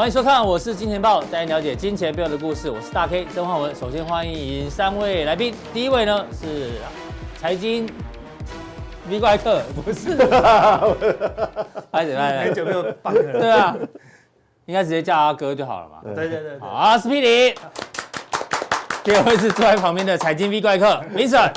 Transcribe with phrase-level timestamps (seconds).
[0.00, 2.70] 欢迎收看，我是金钱豹，带你了解金钱背后的故事。
[2.70, 3.74] 我是大 K 曾焕文。
[3.74, 6.70] 首先欢迎三位来宾，第一位呢是
[7.38, 7.86] 财经
[9.10, 10.16] V 怪客，不是，
[11.92, 12.44] 拍 怎么样？
[12.44, 13.38] 很久没有放了。
[13.38, 13.76] 对啊，
[14.64, 15.96] 应该直接叫阿哥就好了嘛。
[16.02, 16.60] 对对对对。
[16.60, 17.54] 好，阿斯匹林。
[19.04, 21.52] 第二位是坐在旁边的财经 V 怪客，Vincent。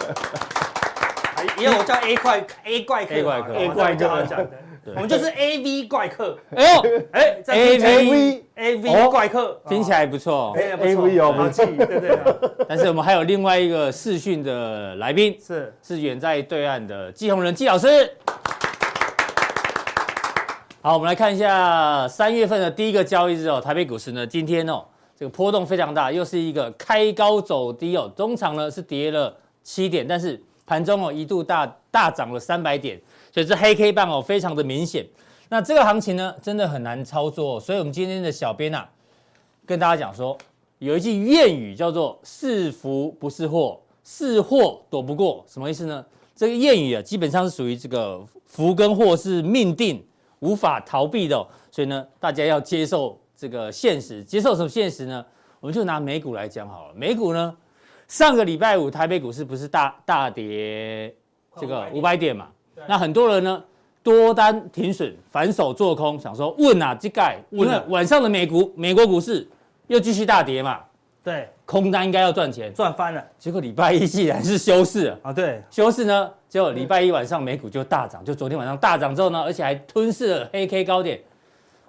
[1.58, 4.50] 以后我叫 A 怪 A 怪客，A 怪客，A 怪客讲的。
[4.86, 6.38] 我们就是 A V 怪客。
[6.56, 10.54] 哎呦，哎，A V A V 怪客，听起来不错。
[10.58, 12.20] A V 哦，好记，对对。
[12.68, 17.88] 但是我们还有另外一个视讯的来宾，是是远在对岸的季鸿仁季老师。
[20.82, 24.84] 好，我们来看一下三月份的第一个交易日哦，台北股市呢，今天哦，
[25.18, 33.00] 这个波动非常大，又是一个开高走低哦，中场呢是跌了七点，但是盘中哦一度大大涨了三百点。
[33.34, 35.04] 所以这黑 K 棒哦，非常的明显。
[35.50, 37.60] 那这个行情呢，真的很难操作。
[37.60, 38.88] 所以我们今天的小编啊，
[39.66, 40.38] 跟大家讲说，
[40.78, 45.44] 有一句谚语叫做“是福不是祸，是祸躲不过”。
[45.50, 46.06] 什么意思呢？
[46.36, 50.06] 这个谚语啊，基本上是属于这个福跟祸是命定，
[50.40, 51.48] 无法逃避的哦。
[51.72, 54.24] 所以呢，大家要接受这个现实。
[54.24, 55.26] 接受什么现实呢？
[55.60, 56.94] 我们就拿美股来讲好了。
[56.94, 57.58] 美股呢，
[58.08, 61.16] 上个礼拜五台北股市不是大大跌
[61.60, 62.50] 这个五百点嘛？
[62.88, 63.64] 那很多人呢，
[64.02, 69.48] 多单停损，反手做空，想说问啊，这盖问了晚上的美股，美国股市
[69.88, 70.80] 又继续大跌嘛？
[71.24, 73.24] 对，空单应该要赚钱，赚翻了。
[73.40, 81.22] 结果礼拜一既然是休市啊，对，休市呢，结果礼拜一晚上美股就大涨，就昨天晚上大涨之后呢，而且还吞噬了黑 K 高点，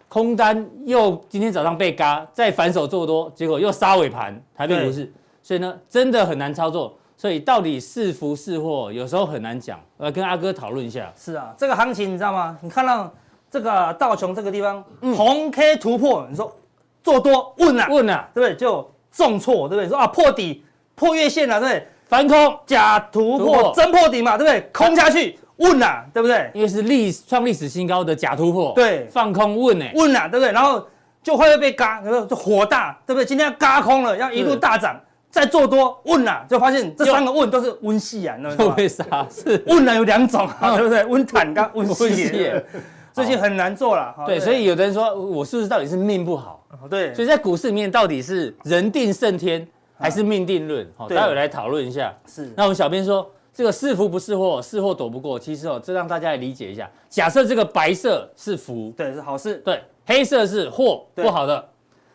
[0.08, 5.12] 空单又今天早上被嘎，再反手做多，结果又杀尾盘，台北股市，
[5.42, 6.96] 所以呢，真的很难操作。
[7.24, 9.80] 所以到底是福是祸，有时候很难讲。
[9.96, 11.10] 我来跟阿哥讨论一下。
[11.16, 12.54] 是啊，这个行情你知道吗？
[12.60, 13.10] 你看到
[13.50, 16.54] 这个道琼这个地方，嗯、红 K 突破，你说
[17.02, 18.54] 做多问啊问啊，对不对？
[18.54, 19.88] 就重挫，对不对？
[19.88, 20.62] 说啊破底
[20.94, 21.88] 破月线了，对不对？
[22.04, 24.60] 翻空假突破，真破底嘛，对不对？
[24.70, 26.50] 空下去问啊，对不对？
[26.52, 30.52] 因为是历创历史新高的假突破，对，放空问呢、欸，问啊，对不对？
[30.52, 30.86] 然后
[31.22, 33.24] 就会被嘎，然后就火大，对不对？
[33.24, 35.00] 今天要嘎空了，要一路大涨。
[35.34, 39.26] 再做多问了，就发现这三个问都是温系啊，那 为啥？
[39.28, 41.04] 是问了有两种啊， 对不对？
[41.06, 42.52] 温坦跟温系，
[43.12, 44.14] 最近很难做了。
[44.24, 46.64] 对，所以有的人说我是不是到底是命不好？
[46.88, 49.66] 对，所以在股市里面到底是人定胜天
[49.98, 50.88] 还是命定论？
[50.96, 52.14] 好，待会来讨论一下。
[52.28, 52.52] 是。
[52.56, 55.36] 那我们小编说这个是福不是祸，是祸躲不过。
[55.36, 56.88] 其实哦，这让大家来理解一下。
[57.08, 59.56] 假设这个白色是福，对，是好事。
[59.64, 61.68] 对，黑色是祸，不好的。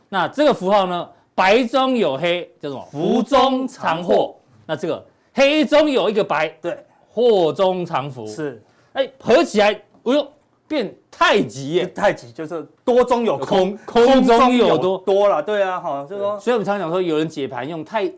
[0.07, 1.05] 那这个符号呢？
[1.39, 2.85] 白中有黑，叫什么？
[2.91, 4.35] 福中藏祸。
[4.65, 6.77] 那这个黑中有一个白，对，
[7.09, 8.27] 祸中藏福。
[8.27, 8.61] 是，
[8.91, 10.27] 哎，合起来，哎呦，
[10.67, 11.87] 变太极耶！
[11.87, 15.41] 太极就是多中有空，空中有多多了。
[15.41, 18.11] 对啊，好，就是说，所以我们常常讲说，有人解盘用太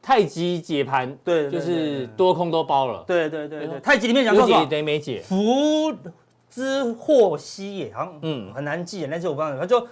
[0.00, 3.04] 太极解盘，对，就是多空都包了。
[3.06, 4.64] 对对对对，太极里面讲说什么？
[4.64, 5.20] 得没解。
[5.20, 5.92] 福
[6.48, 9.06] 之祸兮也，好像嗯很难记。
[9.10, 9.86] 但是我刚才他就。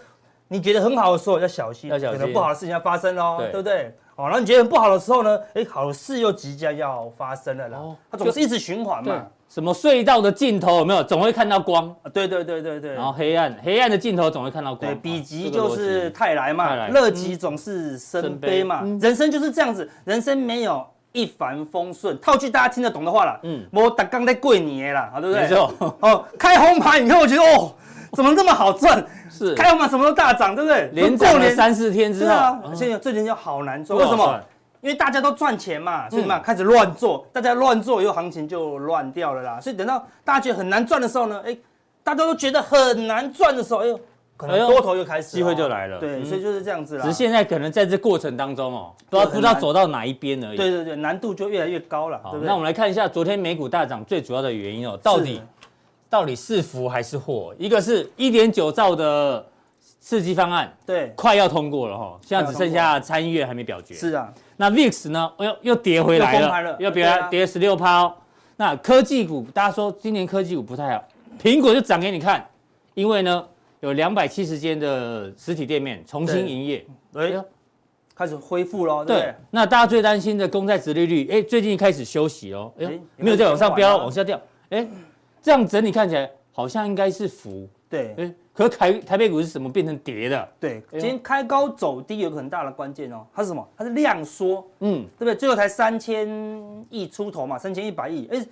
[0.54, 3.92] 你觉得很好的时候要小心，可能不好的事情要发生喽，对不对？
[4.14, 7.78] 哦，然后你觉得很不好的时候呢，哎，好事又即将要发生了啦。
[8.08, 9.26] 它总是一直循环嘛。
[9.48, 11.02] 什么隧道的尽头有没有？
[11.02, 11.92] 总会看到光。
[12.12, 12.94] 对对对对对。
[12.94, 14.92] 然后黑暗，黑暗的尽头总会看到光。
[14.92, 18.82] 对，比极就是泰来嘛，乐极总是生悲嘛。
[19.00, 22.16] 人生就是这样子，人生没有一帆风顺。
[22.20, 25.42] 套句大家听得懂的话啦，嗯，我打刚在过年啦，对不对？
[25.42, 25.96] 没错。
[26.00, 27.74] 哦，开红盘以后，我觉得哦。
[28.16, 29.04] 怎么这么好赚？
[29.30, 30.90] 是开红盘什么都大涨，对不对？
[30.92, 33.98] 连过年三四天之后，啊，现在这几天就好难赚。
[33.98, 34.40] 为什么？
[34.80, 39.58] 因为大家都赚钱嘛，所以嘛开始乱做，大家乱做以后行情就乱掉了啦。
[39.58, 41.56] 所以等到大家觉得很难赚的时候呢，哎，
[42.02, 43.98] 大家都觉得很难赚的时候，哎呦，
[44.36, 45.98] 可能多头又开始机会就来了。
[45.98, 47.02] 对，所以就是这样子啦。
[47.02, 50.56] 只是现在可能在这过程当中哦，都不知道走到哪一边而已。
[50.58, 52.20] 对对对，难度就越来越高了。
[52.22, 55.40] 好，那我们来看一下昨天美股大涨最主要的原因哦，到底。
[56.08, 57.54] 到底是福还是祸？
[57.58, 59.44] 一个是一点九兆的
[60.00, 63.94] 刺激方案，对，快要通过了哈，现在只剩下参议院还没表决。
[63.94, 65.32] 是啊，那 VIX 呢？
[65.38, 68.14] 又又跌回来了，又跌跌十六趴。
[68.56, 71.04] 那科技股，大家说今年科技股不太好，
[71.42, 72.46] 苹果就涨给你看，
[72.94, 73.44] 因为呢
[73.80, 77.32] 有两百七十间的实体店面重新营业，哎，
[78.14, 79.04] 开始恢复了。
[79.04, 84.86] 对，那大家最担心的公债殖利率，哎，最近开始休息哦，哎，没有再往上飙，往下掉，哎。
[85.44, 90.48] 这样整体看起来好像应该是浮，对，哎，可台台北股是怎么变成跌的？
[90.58, 93.68] 对，今天开高走低有个很大的关键哦，它是什么？
[93.76, 95.34] 它是量缩，嗯，对不对？
[95.34, 96.26] 最后才三千
[96.88, 98.42] 亿出头嘛，三千一百亿，哎，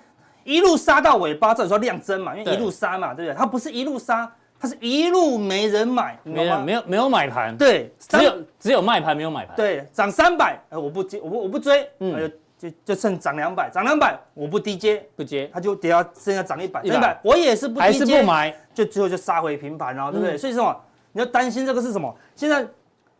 [0.44, 3.38] 一路杀到尾巴，这时候量增嘛，因为一路杀嘛，对不对？
[3.38, 4.30] 它不是一路杀，
[4.60, 12.30] 它是一路没人买，没有没有没有买盘，对，只有只有卖盘没有买盘，对，涨三百，呃，我不接，我不我不追，嗯，
[12.62, 20.38] 就就剩涨两百，涨两百，我不低接，不接，它就跌到剩下涨一百，一百，我也是不低接，还是不买，就最后就杀回平盘了，对不对？
[20.38, 20.80] 所以说
[21.10, 22.14] 你要担心这个是什么？
[22.36, 22.64] 现在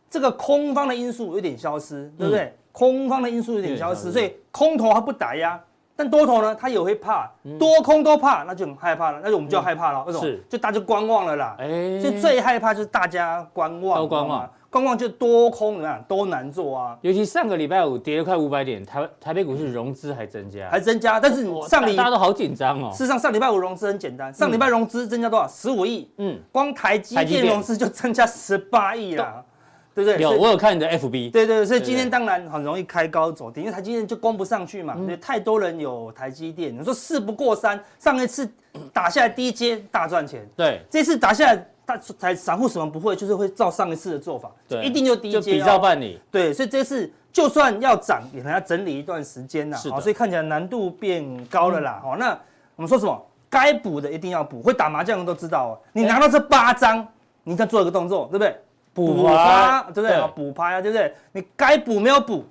[0.09, 2.55] 这个空方的因素有点消失，对不对？
[2.71, 5.61] 空方的因素有点消失，所以空头它不打压。
[5.95, 7.29] 但多头呢，他也会怕，
[7.59, 10.25] 多空都怕，那就很害怕了，那就我们就要害怕了，为什么？
[10.25, 11.55] 是，就大家观望了啦。
[11.59, 16.97] 哎，所以最害怕就是大家观望，都观望，观望就多空怎么样都难做啊。
[17.01, 22.89] 尤其上个礼拜五跌了快五百点，台台北股市融资还增加，还增加，但是上礼大家都好紧张哦。
[22.91, 25.47] 事实上，上礼拜五融资很简单，上礼拜融资增加多少？
[25.47, 29.45] 十五亿，嗯，光台积电融资就增加十八亿了。
[29.95, 30.19] 对不对？
[30.21, 31.31] 有，我有看你的 FB。
[31.31, 34.95] 对对，所以今天当然很容易开高走低，因为台积电就攻不上去嘛。
[35.05, 38.49] 对，太多人有台积电，你说事不过三，上一次
[38.91, 46.19] 打下来低阶大赚钱，对，这次打下来大才散户什么不会，就是会照上一次的做法，对，一定就低阶，就比照办理。
[46.31, 49.77] 对，所以这次就算要涨，也可能要整理一段时间呐。
[49.89, 51.99] 好，所以看起来难度变高了啦。
[52.01, 52.31] 好，那
[52.75, 53.25] 我们说什么？
[53.49, 55.71] 该补的一定要补，会打麻将的都知道哦。
[55.91, 57.07] 你拿到这八张，
[57.43, 58.57] 你再做一个动作，对不对？
[58.93, 60.27] 补趴，对不对？
[60.35, 61.13] 补趴呀，对不对？
[61.31, 62.45] 你该补没有补？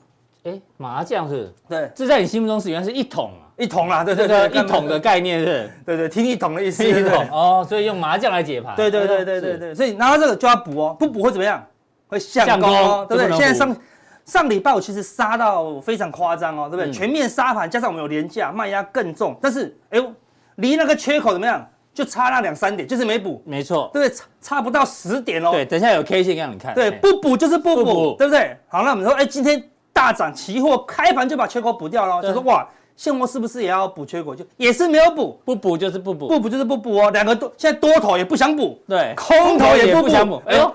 [0.44, 1.52] 哎，麻将是？
[1.68, 5.70] 对，这在你心目中是原来是一桶啊，一桶啦，对对对，一桶的概念是？
[5.86, 6.84] 对对，听一桶的意思。
[6.84, 8.74] 一桶哦，所以用麻将来解牌。
[8.74, 11.64] 对对对对对对，所以拿到这个就要补哦，不补会怎么样？
[12.08, 13.36] 会下攻哦，对不对？
[13.36, 13.76] 现在上
[14.24, 16.92] 上礼拜我其实杀到非常夸张哦，对不对？
[16.92, 20.12] 全面杀盘，加上我们有廉价卖压更重，但是哎呦，
[20.56, 21.64] 离那个缺口怎么样？
[21.94, 24.16] 就差那两三点，就是没补，没错，对不对？
[24.16, 25.50] 差差不到十点哦。
[25.50, 26.74] 对，等一下有 K 线让你看。
[26.74, 28.56] 对，不补就是不补，对不对？
[28.68, 29.62] 好，那我们说，哎，今天
[29.92, 32.66] 大涨，期货开盘就把缺口补掉了，就说哇，
[32.96, 34.34] 现货是不是也要补缺口？
[34.34, 37.10] 就也是没有补，不补就是不补，不补就是不补哦。
[37.10, 40.40] 两个多，现在多头也不想补，对，空头也不想补。
[40.46, 40.74] 哎呦，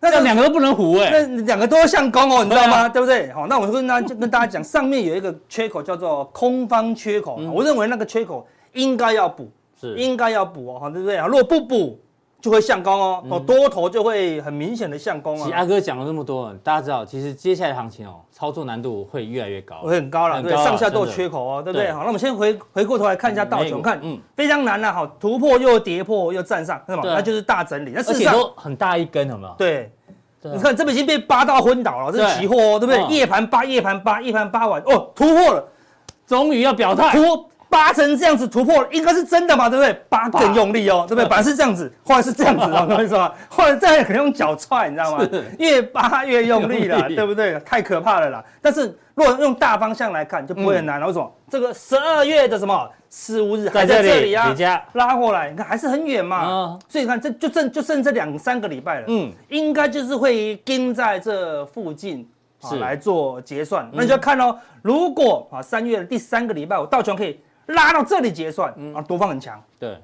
[0.00, 2.88] 那这两个都不能糊哎，那两个都像攻哦，你知道吗？
[2.88, 3.30] 对不对？
[3.32, 9.48] 好，那我跟大家就跟大家讲，上面有一个缺口叫做空方缺口，我认为那个缺口应该要补。
[9.80, 11.26] 是应该要补哦，对不对啊？
[11.26, 11.98] 如果不补，
[12.40, 15.42] 就会向攻哦，哦，多头就会很明显的向攻啊。
[15.44, 21.92] 其实阿哥讲了这么多，大家知道，其实接下来行情哦，操作难度会越来越高，会很高了，对，上下都有缺口哦，对不对？
[21.92, 27.02] 好，那我们先回回过头来看一下道琼，看，嗯，非常难了，好，突破又跌破又站上，是吗？
[27.04, 29.54] 那就是大整理，那事实上很大一根，有没有？
[29.58, 29.92] 对，
[30.42, 33.02] 你看这边已经被扒到昏倒了，这是期货哦，对不对？
[33.14, 35.62] 夜盘扒，夜盘扒，夜盘扒完，哦，突破了，
[36.26, 37.49] 终于要表态，突。
[37.70, 39.96] 八成这样子突破，应该是真的嘛，对不对？
[40.08, 41.24] 八更用力哦，对不对？
[41.24, 43.32] 本来是这样子，后来是这样子，懂 我意思吗？
[43.48, 45.26] 后来这样可能用脚踹，你知道吗？
[45.58, 47.58] 越扒越用力了，对不对？
[47.60, 48.44] 太可怕了啦！
[48.60, 51.06] 但是如果用大方向来看，就不会很难了。
[51.06, 51.32] 为什么？
[51.48, 54.52] 这个十二月的什么十五日还在这里啊？
[54.94, 56.76] 拉过来，你看还是很远嘛。
[56.88, 59.04] 所以你看，这就剩就剩这两三个礼拜了。
[59.06, 62.28] 嗯，应该就是会跟在这附近
[62.68, 63.88] 是来做结算。
[63.92, 67.40] 那你就要看哦，如果啊三月的第三个礼拜，我道琼可以。
[67.70, 69.62] 拉到这里结算，啊，多方很强。
[69.78, 69.98] 对，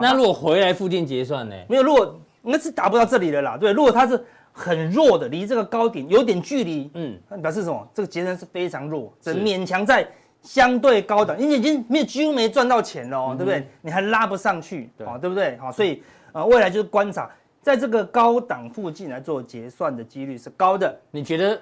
[0.00, 1.54] 那如果回来附近结算呢？
[1.68, 3.56] 没有，如果那是达不到这里的啦。
[3.56, 4.22] 对，如果它是
[4.52, 7.86] 很弱的，离这个高点有点距离，嗯，那表示什么？
[7.94, 10.08] 这个结算是非常弱，只勉强在
[10.42, 13.66] 相对高档，因为已经没有几乎没赚到钱了哦，对不对？
[13.82, 15.56] 你还拉不上去，好，对不对？
[15.58, 20.98] 好，所以呃，未来就是观察，在这个高档附近来做结算的几率是高的。
[21.10, 21.60] 你觉得？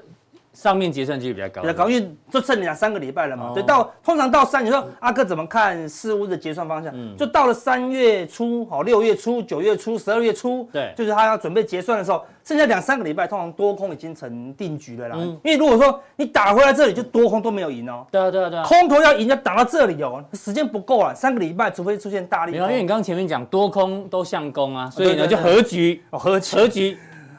[0.56, 3.52] 上面结算几率比较高，比较高，因为就剩两三个礼拜了嘛。
[3.52, 6.90] 对，到通常到三，你说阿哥怎么看事物的结算方向？
[6.96, 15.16] 嗯，就到了三月初，好，六月初、九月初、十二月初，对，就是他要准备结算的时候，剩下两三个礼拜，通常多空已经成定局了啦。
[15.18, 18.06] 嗯，因为如果说你打回来这里，就多空都没有赢哦。
[18.10, 18.64] 对啊，对啊，对啊。
[18.64, 22.52] 空头要赢，要打到这里哦，时间不够啊，三个礼拜，除非出现大利。
[22.52, 26.96] 没有，因为你刚刚前面讲多空都向攻啊，所以呢就和局哦，和和局。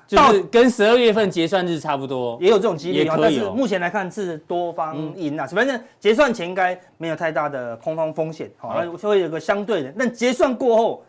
[0.08, 5.46] 就是跟十二月份结算日差不多，也有这种几率，但是目前来看是多方赢啊。
[5.48, 9.94] 反正结算前应该没有太大的空方风险，好，那会有个相对的。
[10.00, 11.04] 但结算过后，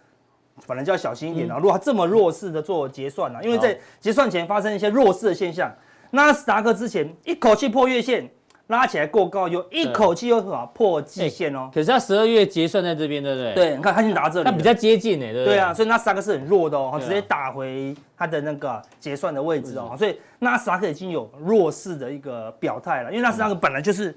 [0.58, 1.56] 反正就要小心一点啊。
[1.56, 5.72] 如果他这么弱势的做结算啊，因为在结算前发生一些弱势的现象，
[6.10, 8.28] 纳斯达克之前一口气破月线。
[8.68, 11.70] 拉起来过高，有一口气又什破季线哦。
[11.72, 13.54] 可是它十二月结算在这边，对不对？
[13.54, 15.54] 对，你看它已经打到这里，它比较接近哎，对不对？
[15.54, 19.94] 对啊，所以纳斯达克是很弱的哦，直接打回它的那个结算的位置哦。
[19.98, 24.14] 所以纳斯达克已经有弱势的一个表态了，因为纳斯达克本来就是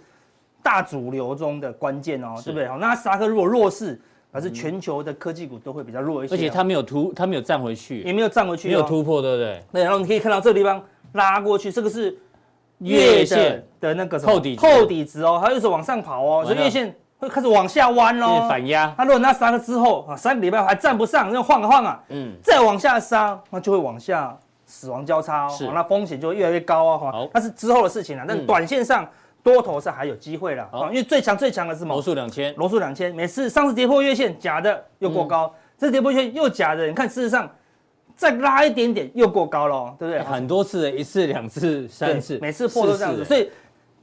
[0.61, 2.67] 大主流中的关键哦，对不对？
[2.67, 3.97] 好，纳斯达克如果弱势，
[4.33, 6.35] 而是全球的科技股都会比较弱一些。
[6.35, 9.63] 而且它没有突，它没有站回去，也没有站回去，没有突破，对不对？
[9.71, 12.17] 对，然后你可以看到这个地方拉过去，这个是。
[12.81, 18.93] 月线的那个什么透底透底值哦，它又是往上跑哦，所以月线会开始往下弯喽，反压。
[18.97, 24.35] 它如果那杀了之后啊，三个礼拜还站不上，那晃啊晃啊，嗯，再往下杀，那就会往下
[24.65, 26.97] 死亡交叉哦，那风险就会越来越高哦。
[26.97, 28.25] 好，那是之后的事情了。
[28.27, 29.07] 但短线上
[29.43, 31.93] 多头是还有机会了啊，因为最强最强的是什么？
[31.93, 37.49] 罗素两千，罗素两千，每次上次跌破月线假的又过高，这次跌破月线又假的，你看事实上。
[38.21, 40.21] 再拉一点点又过高了，对不对？
[40.21, 43.25] 很多次，一次、两次、三次，每次破都这样子。
[43.25, 43.49] 所以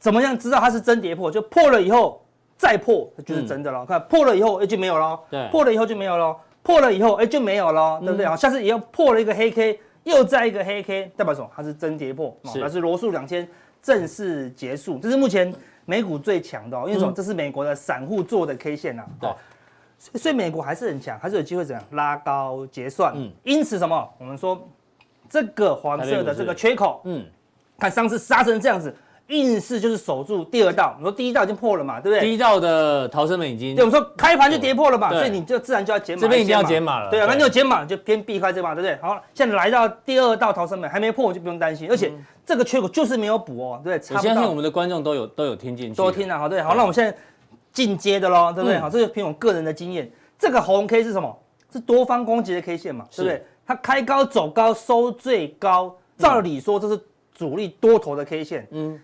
[0.00, 1.30] 怎么样知道它是真跌破？
[1.30, 2.20] 就破了以后
[2.56, 3.86] 再破，就是真的了。
[3.86, 5.20] 看破了以后，哎就没有了。
[5.30, 6.36] 对，破了以后就没有了。
[6.64, 8.26] 破了以后，哎就没有了，对不对？
[8.26, 11.48] 好，下次也要破了一个黑 K，又再一个黑 K，代表什么？
[11.54, 13.48] 它是真跌破，它是罗素两千
[13.80, 14.98] 正式结束。
[14.98, 17.12] 这是目前美股最强的，因为什么？
[17.14, 19.04] 这是美国的散户做的 K 线呐。
[19.20, 19.30] 对。
[19.98, 23.12] 所以美国还是很强，还是有机会怎样拉高结算。
[23.16, 24.08] 嗯，因此什么？
[24.18, 24.58] 我们说
[25.28, 27.24] 这个黄色的这个缺口，嗯，
[27.78, 28.94] 看上次杀成这样子，
[29.26, 30.94] 硬是就是守住第二道。
[30.98, 32.20] 你说第一道已经破了嘛，对不对？
[32.20, 36.22] 第一道的逃生门已经，对，我们说开盘就跌破了嘛，所以你就自然就要减码。
[36.22, 37.10] 这边一定要减码了。
[37.10, 38.96] 对啊，那你有减码就偏避开这嘛，对不对？
[39.02, 41.90] 好，现在来到第二道逃生门还没破，就不用担心。
[41.90, 42.12] 而且
[42.46, 43.94] 这个缺口就是没有补哦，对？
[43.94, 46.38] 我相信我们的观众都有都有听进去，都听了。
[46.38, 47.14] 好，对，好，那我们现在。
[47.72, 48.78] 进阶的喽，对不对？
[48.78, 51.36] 好，这个凭我个人的经验，这个红 K 是什么？
[51.70, 53.44] 是多方攻击的 K 线嘛，对不对？
[53.66, 56.98] 它开高走高收最高，照理说这是
[57.34, 58.98] 主力多头的 K 线，嗯，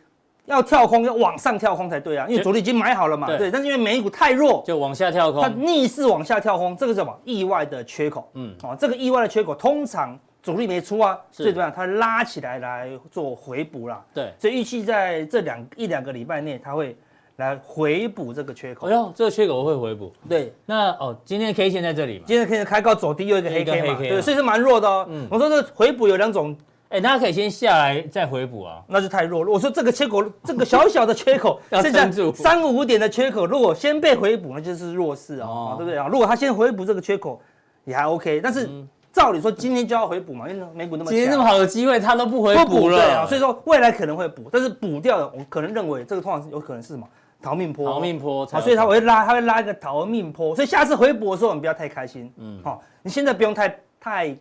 [0.46, 3.50] 要跳空要往上跳空才对啊，因为主力已经买好了嘛，对。
[3.50, 7.14] 但是因为美股太弱，就往下跳空，它逆势往下跳空，这个是什么？
[7.24, 11.70] 意外的缺口，嗯，哦，这个意外的缺口通常主力没出啊，所以怎么样？
[11.70, 16.96] 它拉起来来做回补啦，对，所以预期在这两一两个礼拜内它会。
[17.36, 18.86] 来回补这个缺口。
[18.86, 20.12] 哎呦，这个缺口会回补。
[20.28, 22.24] 对，那哦，今天的 K 线在这里嘛？
[22.26, 23.98] 今天的 K 线开高走低，又一个黑 K 嘛？
[23.98, 25.04] 对，所以是蛮弱的哦。
[25.08, 26.56] 嗯，我说这回补有两种，
[26.90, 28.80] 哎，大家可以先下来再回补啊。
[28.86, 29.50] 那就太弱了。
[29.50, 32.32] 我说这个缺口，这个小小的缺口， 要撑住。
[32.32, 36.06] 三五点的缺口，如果先被回补，那就是弱势啊，对不对啊？
[36.08, 37.40] 如果他先回补这个缺口，
[37.84, 38.40] 也还 OK。
[38.40, 38.68] 但是
[39.12, 42.96] 照理说，今天就要回补嘛，因为美股那么今天那么好的机会，他都不回补了。
[42.96, 47.04] 对啊，所以说未来可能会补，但是补掉的，我可能认为这个通常是有可能是什么？
[47.44, 54.36] 逃命坡，逃命坡，好，所以他会拉，他会拉一个逃命坡，所以下次回补的时候，你不要太开心，嗯，好，你现在不用太太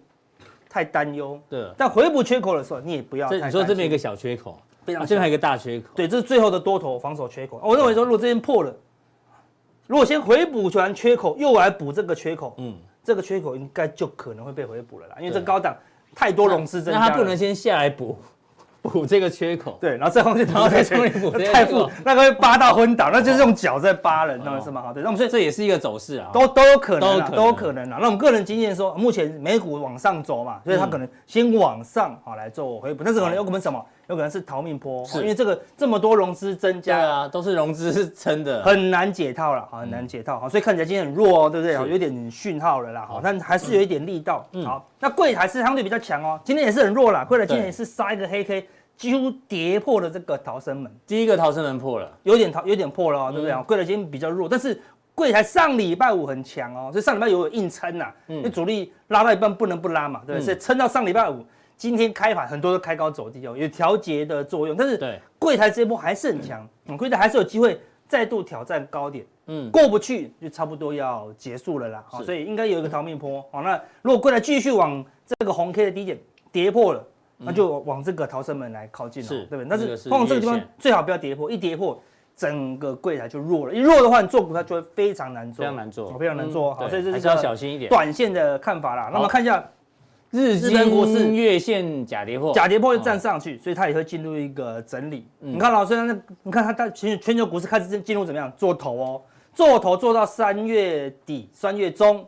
[0.70, 3.42] 太担忧，对，但回补缺口的时候，你也不要太。
[3.42, 7.60] 你说这边一个小缺口，非常，这边还有一个大缺口，对，这是最后的多头防守缺口。
[7.62, 8.74] 我认为说，如果这边破了，
[9.86, 15.76] 如果先回补完缺口，又来补这个缺口，嗯，这个缺口应该就可能会被回补了啦，因为这高档
[16.16, 18.18] 太多融资增加，那他不能先下来补。
[18.84, 24.84] 补这个缺口，对，然后最后就，然后再重新补， 太富，那个会扒到昏倒，那就是用脚在扒人，那是蛮？
[24.84, 27.98] 好，对，那我们所以这也是一个走势啊，都都有可能，都有可能啊。
[28.00, 33.84] 那我们个人经验说，目前美股往上走嘛，所以它可能先往上好来做回补，但是可能有可能什么？
[34.08, 41.74] 有可能是逃命波，因为这个这么多融资增加，啊，都是融资撑的，很难解套了，好，很难解套，好，所以看起来今天很弱哦，对不对？
[41.92, 48.68] 有点讯号了啦，好，但还是有一点力道，好，那柜台是相对比较强哦，今天也是很弱啦，柜台今天也是杀一个黑 K。
[48.96, 53.52] 几乎跌破了这个逃生门，第一个逃生门破了，有点逃，有点破了哦，对不对？
[53.52, 53.60] 啊？
[53.64, 54.80] 柜台今天比较弱，但是
[55.16, 60.46] 柜台上礼拜五很强哦，所以上礼拜五有硬撑呐，因为主力拉到一半不能不拉嘛，对不对？
[60.46, 61.44] 所以撑到上礼拜五，
[61.84, 76.18] 今天开盘很多都开高走低哦，有调节的作用，但是柜台这一波还是很强，嗯，柜台还是有机会再度挑战高点，嗯，过不去就差不多要结束了啦，好，所以应该有一个逃命坡，好，那如果柜台继续往这个红 K 的低点
[76.54, 77.06] 跌破了。
[77.46, 79.66] 那就往这个逃生门来靠近了，对不对？
[79.66, 82.02] 但是往这个地方最好不要跌破，一跌破
[82.38, 83.74] 整个柜台就弱了。
[83.74, 86.74] 一弱的话，你做股票就会非常难做，非常难做，非常难做。
[86.76, 87.90] 好，所以这是要小心一点。
[87.90, 89.10] 短线的看法啦。
[89.12, 89.62] 那么看一下
[90.34, 95.28] 日经股市月线假跌破，假跌破会站上去，所以它也会进入一个整理。
[95.38, 96.12] 你看老师，那
[96.42, 98.52] 你看它它全全球股市开始进入怎么样？
[98.58, 99.22] 做头哦，
[99.54, 102.28] 做头做到三月底、三月中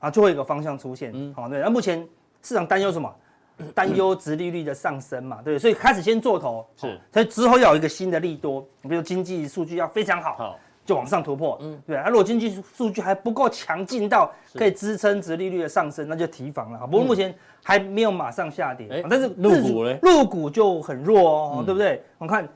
[0.00, 1.12] 啊，就会有一个方向出现。
[1.14, 1.60] 嗯，好，对。
[1.60, 2.04] 那目前
[2.42, 3.14] 市场担忧什么？
[3.74, 19.98] 担忧殖利率的上升嘛，对，所以开始先做头，是，所以之后要有一个新的利多，比如经济数据要非常好，好，就往上突破，嗯，对，啊，如果经济数据还不够强劲到可以支撑值利率的上升，那就提防了，好，不过目前还没有马上下跌，但是入股呢？
[20.00, 22.00] 入股就很弱哦，对不对？
[22.18, 22.48] 我看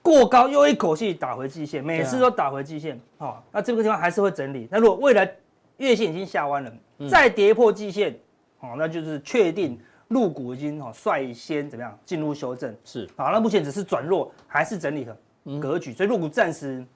[0.00, 5.30] 过高又一口气打回季线，每次都打回季线，好，那这个地方还是会整理，那如果未来
[5.78, 6.72] 月线已经下弯了，
[7.10, 8.16] 再跌破季线，
[8.58, 9.78] 好，那就是确定。
[10.08, 12.72] 入股已经哈率先怎么样进入修正？
[12.84, 13.10] 是。
[13.16, 15.16] 好，那目前只是转弱，还是整理的
[15.60, 16.86] 格局，所以入股暂时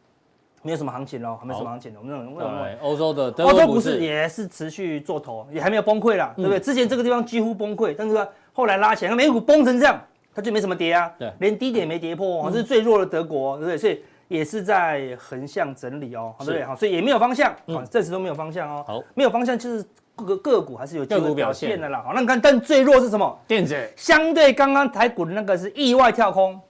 [0.62, 1.98] 没有什么行情喽，还没什么行情的。
[1.98, 6.60] 我们认为欧洲的欧洲股市也是持续做头，也还没有崩溃啦，对不对？
[6.60, 9.98] 之前这个地方几乎崩溃，但是后来拉起来，美股崩成这样，
[10.34, 13.78] 它就没什么跌啊，对，连低点没跌破，这是最弱的德国，对不对？
[13.78, 16.62] 所以也是在横向整理哦，对不对？
[16.64, 18.84] 好，所以也没有方向，好，暂时都没有方向哦。
[18.86, 22.02] 好，没有方向就是各个个股还是有个股表现的啦。
[22.06, 23.38] 好，那你看，但最弱是什么？
[23.48, 23.74] 电子。
[23.96, 26.60] 相对刚刚台股的那个是意外跳空，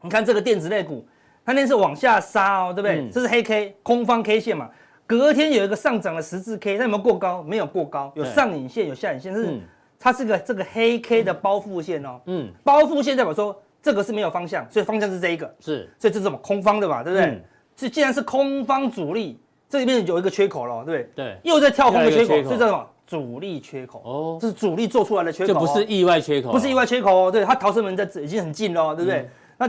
[0.00, 1.04] 你看这个电子类股，
[1.44, 3.08] 它那是往下杀哦，对不对？
[3.10, 4.68] 这是黑 K 空方 K 线嘛。
[5.06, 7.42] 隔天有一个上涨的十字 K，它有没有过高？
[7.42, 9.58] 没有过高，有上影线，有下影线，是
[9.98, 12.20] 它是个这个黑 K 的包覆线哦。
[12.26, 17.42] 嗯，包覆线代表说这个是没有方向，所以方向是这一个，是，所以这是什么空方的嘛，对不对？
[17.74, 21.24] 所以既然是空方主力，这里面有一个缺口了，对不对？
[21.24, 22.86] 对，又在跳空的缺口，所以叫什么？
[23.04, 29.28] 主力缺口哦，这是主力做出来的缺口，这不是意外缺口，不是意外缺口哦，对，它逃生门在这已经很近了，对不对？
[29.58, 29.68] 那。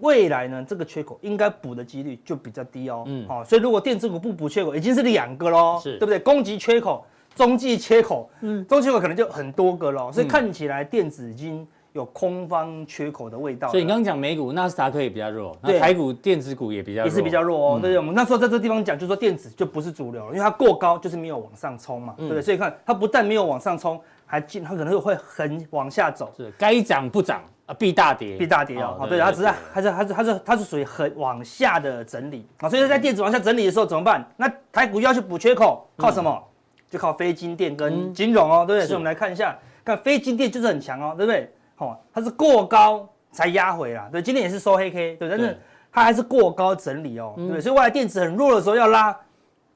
[0.00, 3.04] 未来呢，这个缺口应该补的几率就比较低哦。
[3.06, 6.18] 嗯，好，所以如果电子股不补缺口，已经是两个喽，是对不对？
[6.18, 7.04] 攻击缺口、
[7.34, 10.10] 中继缺口，嗯，中继缺口可能就很多个喽。
[10.12, 13.68] 所以看起来电子已经有空方缺口的味道。
[13.68, 17.78] 所以你刚刚讲美股纳斯达克也比较弱，那台股电子股也比较也是比较弱哦。
[17.80, 22.42] 对，我们那时候在这地方讲，就说电子就不是主流，因为它过高就是没有往上冲嘛，对不对？
[22.42, 27.42] 所以看它不但没有往上冲，还进它可能会横往下走，是该涨不涨。
[27.74, 28.96] 必大跌，必大跌哦。
[28.98, 32.68] 好，对，它只是还是还是它是它是属于很往下的整理啊。
[32.68, 34.24] 所以在电子往下整理的时候怎么办？
[34.36, 36.42] 那台股要去补缺口，靠什么？
[36.90, 38.86] 就靠非金电跟金融哦，对不对？
[38.86, 41.48] 所以我们来看一下，看非金电就是很强哦，对不对？
[41.76, 44.08] 好，它是过高才压回啦。
[44.10, 45.56] 对，今天也是收黑 K，对，但是
[45.92, 47.60] 它还是过高整理哦，对。
[47.60, 49.16] 所以未来电子很弱的时候要拉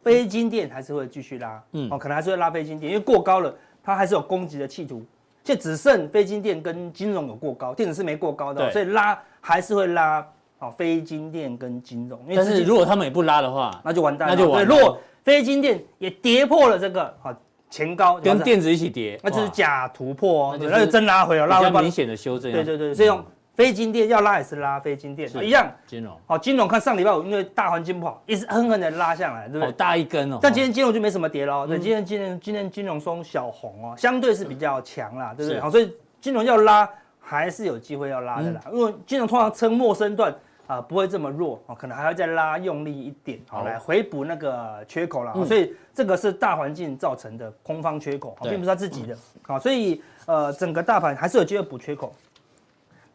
[0.02, 5.00] 非金电还是会继续拉，嗯，哦，可能还是会拉非金电，因为过高了，它还是有攻击的企图。
[5.44, 10.26] 就只剩非金电跟金融有过高，电子是没过高的，对所以拉还是会拉
[10.58, 12.18] 哦，非金电跟金融。
[12.34, 14.34] 但是如果他们也不拉的话，那就完蛋了。
[14.34, 14.76] 那就完蛋。
[14.76, 17.32] 如果非金电也跌破了这个好
[17.68, 22.50] 前高，跟电子一起跌，那就是假突破哦，那就真拉回了，拉回明显的修正。
[22.50, 23.24] 对对对，所以用。
[23.54, 29.66] 非金电要拉也是拉非金电，一样金融好，金融看上礼拜五因为大环境不好，一直狠狠的拉下来，对不对？
[29.66, 30.38] 好大一根哦。
[30.42, 35.60] 但今天金融就没什么跌喽，对，今天今天今天金融松小红哦，相对是比较强啦，对不对？
[35.60, 36.88] 好，所以金融要拉
[37.20, 40.34] 还是有机会要拉的啦，因为金融通常撑末升段
[40.66, 45.32] 啊不会这么弱哦，可能还要再拉用力一点，好来回补那个缺口啦。
[45.46, 49.16] 所以这个是大环境造成的空方缺口，并不是他自己的。
[49.42, 52.12] 好，所以呃整个大盘还是有机会补缺口。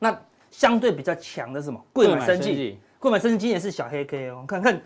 [0.01, 0.17] 那
[0.51, 1.79] 相对比较强的是什么？
[1.93, 4.81] 柜买生技，柜买生技今年是小黑 K 哦，看看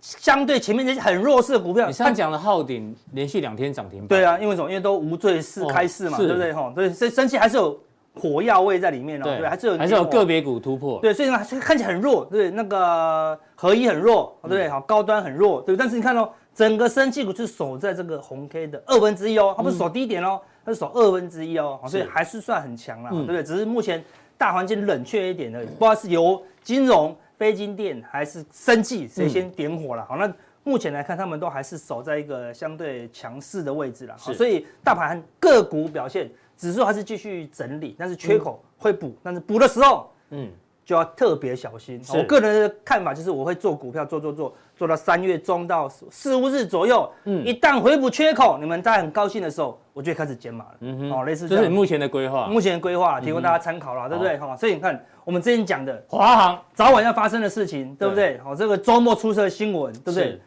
[0.00, 1.86] 相对前面那些很弱势的股票。
[1.86, 4.08] 你上讲的浩鼎连续两天涨停板。
[4.08, 4.68] 对啊，因为什么？
[4.68, 6.52] 因为都无罪四开市嘛，对不对？
[6.52, 7.78] 哈，对，所以生技还是有
[8.14, 11.00] 火药味在里面哦，对，还是有还是有个别股突破。
[11.00, 14.68] 对，所以呢，看起来很弱，对，那个合一很弱，对不对？
[14.68, 23.42] 好，高端很弱，对，但是你看哦，整个生技股是守在这个红 K 的二分之一哦，它不是守低点哦，它是守二分之一哦，所以还是算很强了，对不对？
[23.42, 24.04] 只是目前。
[24.38, 30.04] 大环境冷却一点的，不知道是由金融、非金电还是生技谁先点火了。
[30.04, 30.32] 好，那
[30.64, 34.16] 目前来看，他们都还是守在一个相对强势的位置了。
[34.18, 40.50] 好，所以大盘个股表现，指数还是继续整理，但是缺口会补，但是补的时候，嗯。
[40.86, 42.00] 就要特别小心。
[42.14, 47.10] 我个人的看法就是，我会做股票，做做做，做到三月中到四五日左右。
[47.24, 50.74] 嗯，一旦回补缺口，你们大家很高兴的时候，我就会开始减码了。
[50.82, 51.64] 嗯哼，哦，类似这样。
[51.64, 52.46] 这是目前的规划。
[52.46, 54.38] 目前的规划提供大家参考了，对不对？
[54.38, 58.38] 好，所以你看，我们之前讲的华航早晚要发生的事情，对不对？
[58.38, 60.40] 好，这个周末出的新闻，对不对？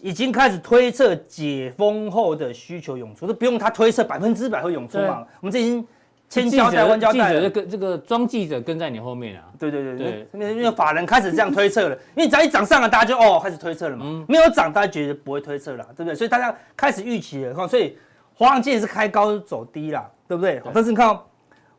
[0.00, 5.26] 已经开始推测解封后的需求涌出，这不用他推测百分之百会涌出嘛？
[5.40, 5.84] 我们这已经。
[6.28, 9.44] 千交代万交代，记者跟这个装记者跟在你后面啊。
[9.58, 14.24] 对对对对，因为因为法人开始这样推测了，因为只要一涨上了，大家就哦开始推测了嘛。
[14.28, 16.14] 没有涨，大家觉得不会推测了，对不对？
[16.14, 17.96] 所以大家开始预期了，所以
[18.34, 20.60] 华航今天是开高走低啦，对不对？
[20.72, 21.18] 但是你看。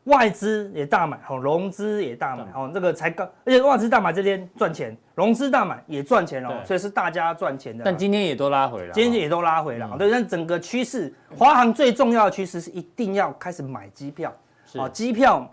[0.08, 7.84] 外资也大买，好，融资也大买，好，这个才刚，而且外资大买这边赚钱，融资大买也赚钱哦，所以是大家赚钱的。
[7.84, 10.10] 但今天也都拉回了，今天也都拉回了，对。
[10.10, 14.34] 但整个趋势，华航最重要的趋势是一定要开始买机票，
[14.78, 15.46] 啊，机票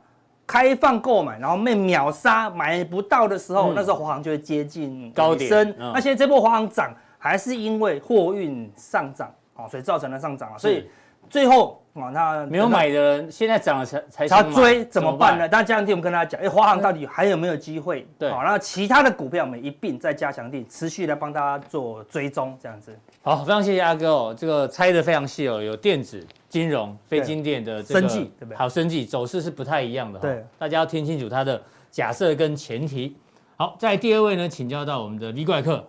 [0.48, 5.76] 开放购买，然后被秒杀买不到的时候，那时候华航就会接近高点。
[5.78, 10.90] 那现在这波华航涨，还是因为货运上涨，啊，所以造成了上涨啊，所以
[11.30, 11.82] 最后。
[11.96, 15.48] 哦，那没有买的人现在涨了才才他追怎么办呢？
[15.50, 18.06] 那这两天我们跟大家讲，哎，华航到底还有没有机会？
[18.20, 22.94] 对，好，那其他的股票我们一并再加强定，持续来帮大家做追踪，这样子。
[23.22, 28.58] 好，非常谢谢阿哥哦，这个猜的非常细哦，有电子、金融、非金电的这个生技，对不对？
[28.58, 33.16] 好，生技走势是不太一样的，对，大家要听清楚它的假设跟前提。
[33.56, 35.82] 好，在第二位呢，请教到我们的 V 怪客，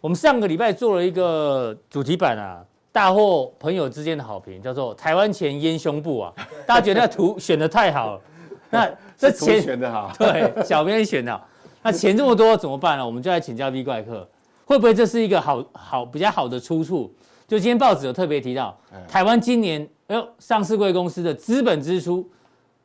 [0.00, 2.64] 我们上个礼拜做了一个主题版啊。
[2.94, 6.32] 大获朋友之间的好评，叫做“台湾钱淹胸部”啊！
[6.64, 8.20] 大家觉得那图选的太好了，
[8.70, 11.44] 那这钱选的好， 对，小编选的好。
[11.82, 13.04] 那钱这么多怎么办呢？
[13.04, 14.24] 我们就来请教 V 怪客，
[14.64, 17.12] 会不会这是一个好好比较好的出处？
[17.48, 18.78] 就今天报纸有特别提到，
[19.08, 22.24] 台湾今年哎呦上市贵公司的资本支出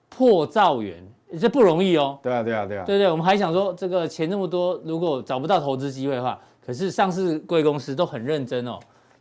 [0.10, 1.08] 破兆元，
[1.40, 2.18] 这不容易哦。
[2.24, 2.84] 对啊，对啊，对啊。
[2.84, 8.80] 对对，我们还想说这个钱这么多，如果找不到投资机会的话，可是上市贵公司都很认真哦。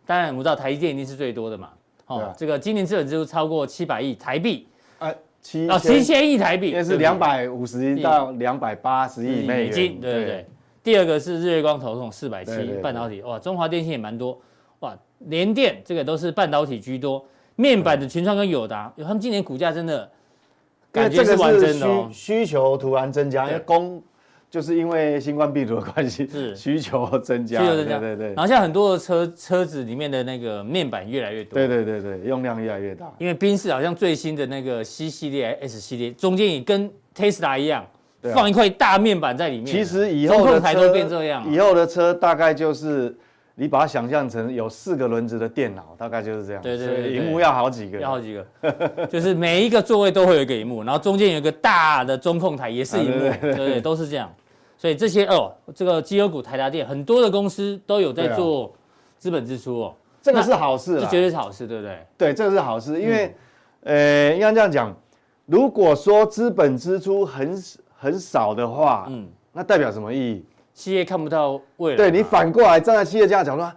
[0.08, 1.68] 当然我们知道台积电一定是最多的嘛。
[2.06, 4.66] 哦，啊、这个今年资本支出超过七百亿台币。
[4.98, 10.00] 啊，七啊七千亿台币，也是两百五十亿到两百八十亿美金。
[10.00, 10.46] 对对对。
[10.82, 12.50] 第二个是日月光投控四百七，
[12.82, 14.40] 半导体哇，中华电信也蛮多。
[14.78, 17.22] 哇，联电这个都是半导体居多，
[17.56, 20.10] 面板的群创跟友达，他们今年股价真的
[20.90, 24.02] 感觉是完整的哦，需求突然增加，因为供
[24.50, 28.26] 就是因为新冠病毒的关系，是需求增加，需求增加，对对对。
[28.28, 33.12] 然后现在很多的车车子里面的那个面板越来越多，对对对对，用量越来越大。
[33.18, 37.86] 因为宾士好像最新的那个 C 系列、S 系列中间也跟 Tesla 一样，
[38.34, 39.66] 放一块大面板在里面。
[39.66, 43.16] 其实以后的车都变这样，以后的车大概就是。
[43.60, 46.62] 你把它想象成有四个轮子的电脑，大概就是这样。
[46.62, 48.46] 对对对，萤幕要好几个，要好几个，
[49.10, 54.32] 就是每一个座位都会有一个荧幕，然后中间有一个大的中控台，也是荧幕，啊、对，对，对，对对，都是这样。
[54.76, 58.72] 所以这些哦，这个绩优股台达电很多的公司都有在做
[59.18, 62.06] 资本支出哦，这个是好事，这绝对是好事，对不对？
[62.16, 63.34] 对，这个是好事，因为，
[63.82, 64.96] 嗯、呃，应该这样讲，
[65.46, 67.60] 如果说资本支出很
[67.96, 70.44] 很少的话，嗯，那代表什么意义？
[70.78, 73.76] 企业看不到未来，对，你反过来站在企业家的角度，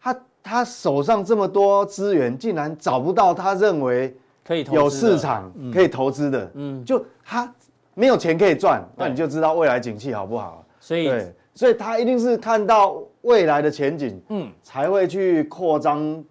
[0.00, 7.54] 他他手上这么多资源，竟然找不到他认为可以有市场可以投资的，嗯，就他
[7.92, 10.64] 没有钱可以赚，那你就知道未来景气好不好？
[10.80, 16.24] 所以，对，所以他一定是看到未来的前景，嗯，才会去扩张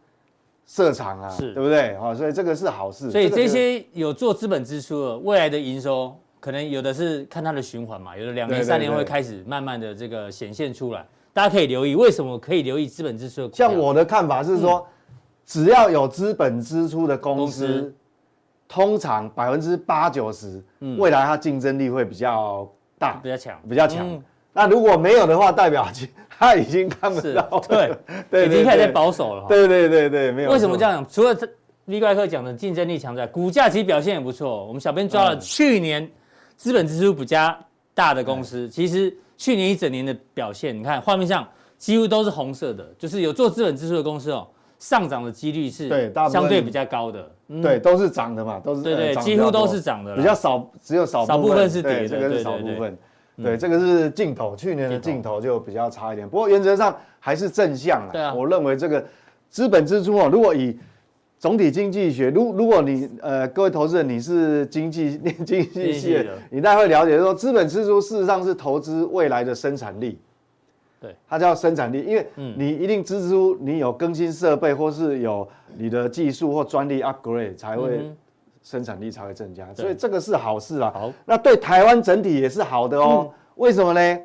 [0.66, 1.94] 设厂啊，是对不对？
[1.94, 3.12] 啊，所以这个是好事。
[3.12, 6.18] 所以这些有做资本支出的未来的营收。
[6.42, 11.94] 可能有的是看它的循环嘛，有的两年三年会开始慢慢的这个显现出来，大家可以留意。
[11.94, 13.48] 为什么可以留意资本支出？
[13.54, 14.84] 像我的看法是说，
[15.46, 17.94] 只要有资本支出的公司，
[18.68, 20.60] 通常百分之八九十，
[20.98, 24.20] 未来它竞争力会比较大，比较强，比较强。
[24.52, 25.88] 那如果没有的话，代表
[26.28, 27.62] 它已经看不到，
[28.32, 29.46] 对，已经开始保守了。
[29.48, 30.50] 对对对对，没有。
[30.52, 31.06] 为什么这样？
[31.08, 31.38] 除了
[31.86, 34.66] V 怪客讲的竞争力强在，股价其实表现也不错。
[34.66, 36.10] 我们小编抓了去年。
[36.62, 37.58] 资本支出比较
[37.96, 41.44] 大的公司，其实去年一整年的表现，你看画面上
[41.76, 44.48] 几乎都是红色的，就是有做资本支出的公司哦，
[44.78, 47.32] 上涨的几率是对相对比较高的，
[47.64, 52.96] 对，都是涨的嘛，都是对对，几乎都是涨的，比较少，只有少少部分是跌的，这个是少部分，
[53.42, 55.42] 对，这个是镜头，去年的镜头。
[55.42, 59.04] 就比较差一点，不过原则上还是正向了，对啊，我认为这个
[59.50, 60.78] 资本支出哦，如果以
[61.42, 70.20] 总体经济学，如如果你呃各位投资人你是经济 念经济系的，你大概会了解说，资本支出事实上是投资未来的生产力，
[71.00, 78.14] 对，它叫生产力，因为你一定支出你有更新设备或是有你的技术或专利 upgrade 才会
[78.62, 80.92] 生产力才会增加，所以这个是好事啊。
[80.94, 83.32] 好，那对台湾整体也是好的哦。
[83.56, 84.20] 为什么呢？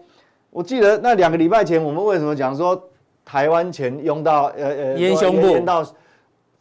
[0.51, 2.79] 我记得那两个礼拜前我们为什么讲说
[3.25, 5.59] 台湾钱用到呃呃淹胸部。
[5.61, 5.83] 到。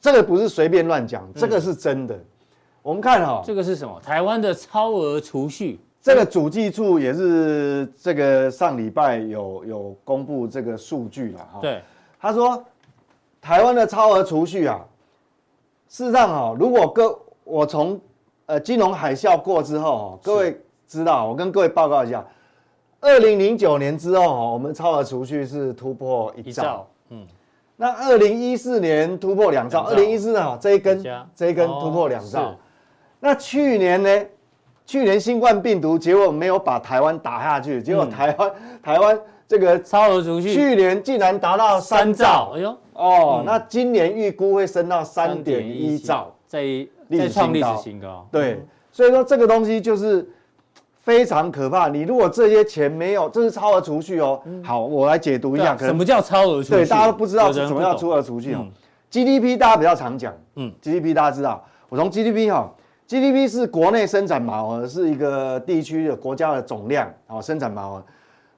[0.06, 2.14] 这个不是随便乱讲，这个是真的。
[2.16, 2.26] 嗯、
[2.84, 4.00] 我们看哈、哦，这个是什么？
[4.02, 5.80] 台湾的超额储蓄。
[6.00, 11.60] 这个主计处也是这个上礼拜有有公布这个数据了哈。
[11.60, 11.82] 对，
[12.20, 12.64] 他说
[13.42, 14.86] 台湾的超额储蓄啊，
[15.90, 18.00] 事实上哈、哦，如果各我从
[18.46, 20.56] 呃金融海啸过之后、哦，各位
[20.88, 22.24] 知道，我跟各位报告一下，
[23.02, 27.28] 二零零九年之后哦，我们超额储蓄是突破一兆，一兆嗯。
[27.78, 31.04] 那二零一四年突破两兆，二零一四啊，这一根
[31.36, 32.56] 这一根突破两兆。
[33.20, 34.26] 那去年呢？
[34.86, 38.52] 去年新冠病毒结果没有把台湾打下去，结果台湾
[38.84, 42.54] 台湾这个超额储蓄去年竟然达到三兆。
[42.56, 46.64] 哎呦哦，那今年预估会升到三点一兆，在
[47.10, 48.28] 在创历史新高。
[48.32, 50.30] 对，所以说这个东西就是。
[51.06, 51.88] 非常可怕！
[51.88, 54.42] 你如果这些钱没有，这是超额储蓄哦。
[54.64, 55.78] 好，我来解读一下。
[55.78, 56.70] 什么叫超额储蓄？
[56.72, 58.66] 对，大家都不知道什么叫超额储蓄哦。
[59.12, 61.64] GDP 大家比较常讲，嗯，GDP 大家知道。
[61.90, 62.74] 我从 GDP 哈
[63.08, 68.04] ，GDP 是国内生产毛额，是一个地区的国家的总量啊，生产毛额。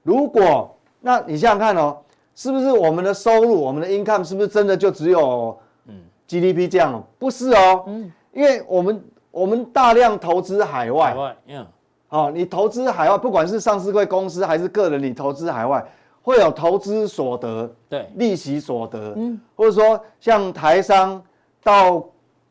[0.03, 1.97] 如果那你想想看哦，
[2.33, 7.03] 是不是我们的收入，我们的 income 是不是真的就只有嗯 GDP 这样？
[7.19, 11.67] 不是哦，嗯，因为我们我们大量投资海外，海外，嗯。
[12.09, 15.83] 哦，你投资海外，不管是上市柜公司还是个人，你投资海外
[16.21, 21.21] 会有投资所得，对，利息所得，嗯，或者说像台商
[21.61, 22.03] 到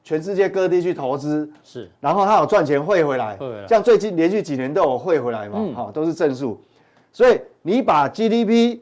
[0.04, 6.60] 全世界各地去投资，是，然后他有赚钱汇回来，汇回来，像最近连续几年都有汇回来嘛，好，都是正数。
[7.12, 8.80] 所以你把 GDP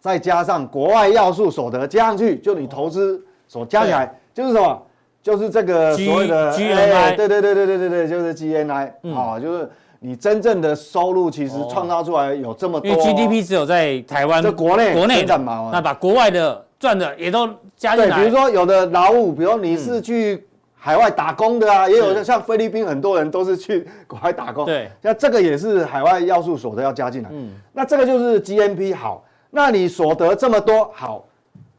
[0.00, 4.82] 再加上国外要素所得加上去，就你投资所加起来就是什么？
[5.22, 9.70] 就是这个所谓的 GNI，对对对对对对对，就是 GNI 啊，就是
[10.04, 12.90] 你真正的收入其实创造出来有这么多。
[12.90, 15.70] 因为 GDP 只有在台湾，在国内国内干嘛？
[15.72, 18.14] 那把国外的赚的也都加进来。
[18.14, 24.66] 对，比如说有的劳务，比如你是去海外打工的啊，也有的像菲律宾很多人都是去国外打工。
[24.66, 27.30] 对，那这个也是海外要素所得要加进来。
[27.32, 29.24] 嗯，那这个就是 GNP 好。
[29.50, 31.24] 那你所得这么多，好，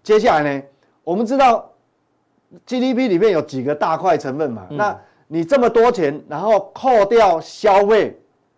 [0.02, 0.64] 接下来呢？
[1.04, 1.70] 我们知道
[2.66, 4.64] GDP 里面有几个大块成分嘛？
[4.72, 8.18] 嗯、那你这么多钱，然后扣掉消费，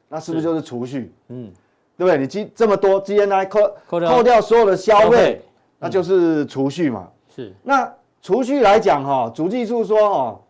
[0.10, 1.14] 那是不是就是储蓄？
[1.30, 1.52] 嗯，
[1.98, 2.18] 对不对？
[2.18, 5.42] 你积这么多 GNI 扣扣掉，扣掉所有的消费，
[5.80, 7.08] 那就是储蓄嘛。
[7.36, 7.54] 是。
[7.64, 10.42] 那储蓄来讲哈、哦，主计处说哦，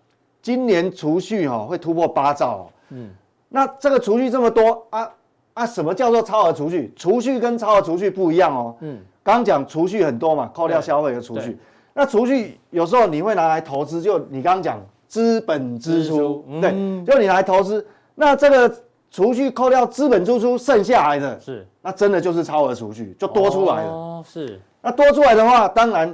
[0.41, 2.69] 今年储蓄哈、哦、会突破八兆、哦。
[2.89, 3.09] 嗯。
[3.49, 5.09] 那这个储蓄这么多啊？
[5.53, 6.93] 啊，什么叫做超额储蓄？
[6.95, 8.75] 储蓄跟超额储蓄不一样哦。
[8.81, 11.57] 嗯，刚刚讲储蓄很多嘛，扣掉消费的储蓄。
[11.93, 16.71] 那储蓄有时候你会拿来投资，就你刚刚讲资本支出，对，
[17.05, 17.85] 就你拿来投资。
[18.15, 23.89] 那这个除去扣掉资本支出剩下来的，是，那真的就是超额储蓄，就多出来了。
[23.89, 24.59] 哦，是。
[24.81, 26.13] 那多出来的话，当然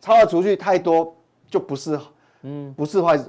[0.00, 1.14] 超额储蓄太多
[1.50, 1.98] 就不是，
[2.42, 3.24] 嗯，不是坏事。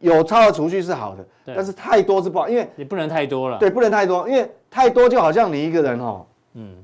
[0.00, 3.58] 有超额储蓄是好的，但是太多是不好，因为也不能太多了。
[3.58, 6.24] 对，不能太多，因为太多就好像你一个人哦，
[6.54, 6.76] 嗯，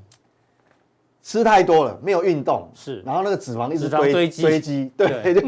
[1.22, 4.28] 吃太多了，没有运动，是，然后那个脂肪一直堆堆
[4.60, 5.40] 积，对， 就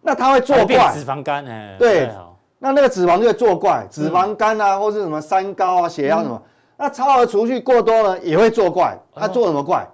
[0.00, 2.10] 那它会作怪，脂肪肝，哎，对，
[2.58, 6.42] 那那个脂肪就会作怪，脂肪肝啊，或是什么三高啊、血压什么，
[6.76, 9.86] 那超额储蓄过多了也会作怪，它做什么怪？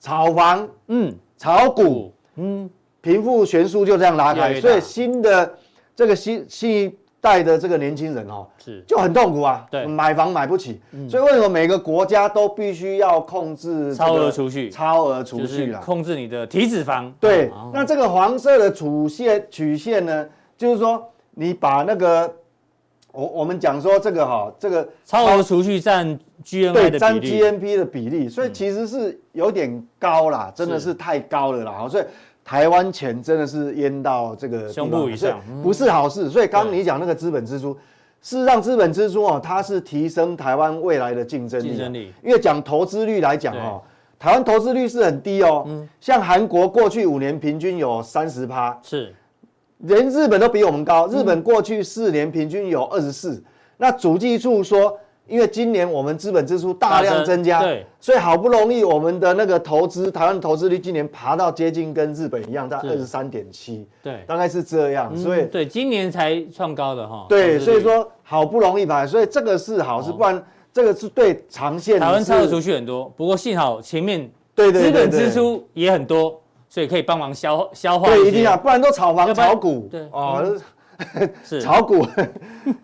[0.00, 2.68] 炒房，嗯，炒股，嗯，
[3.00, 5.54] 贫富悬殊就这样拉开，所以新的。
[5.96, 8.82] 这个新新一代的这个年轻人哦，是。
[8.86, 14.70] 就很痛苦啊，对，买房买不起，所以为什么每个国家都必须要控制超额储蓄？
[14.70, 17.12] 超额储蓄啊，控制你的体脂肪。
[17.20, 21.02] 对，那这个黄色的曲线曲线呢，就是说
[21.32, 22.32] 你把那个
[23.12, 26.06] 我我们讲说这个哈，这个超额储蓄占
[26.44, 30.94] GNP 的比例，占 GNP 的比例，所以其实是有点高啦，真的是。
[30.94, 32.04] 太高了啦，所以。
[32.50, 36.28] 台湾钱真的是淹到这个胸部以上，不是好事。
[36.28, 37.72] 所以刚刚你讲那个资本支出，
[38.20, 41.68] 事实上资本支出哦，它是提升台湾未来的竞争力。
[41.68, 43.80] 竞争力，因为讲投资率来讲哦，
[44.18, 45.64] 台湾投资率是很低哦。
[46.00, 49.14] 像韩国过去五年平均有三十趴，是，
[49.78, 51.06] 连日本都比我们高。
[51.06, 53.40] 日本过去四年平均有二十四。
[53.76, 54.98] 那主计处说。
[55.30, 72.00] 因为今年我们资本支出大量增加，对，所以好不容易我们的那个投资，台湾投资率今年爬到接近跟日本一样，在二十三点七，对，大概是这样，所以对，今年才创高的哈，对，所以说好不容易爬，所以这个是好事，不然这个是对长线。
[72.00, 78.08] 台湾超额储蓄很多，不过幸好前面对对资本支出也很多，所以可以帮忙消消化。
[78.08, 80.42] 对，一定要，不然都炒房炒股，对哦。
[80.44, 80.60] 是
[81.60, 82.06] 炒股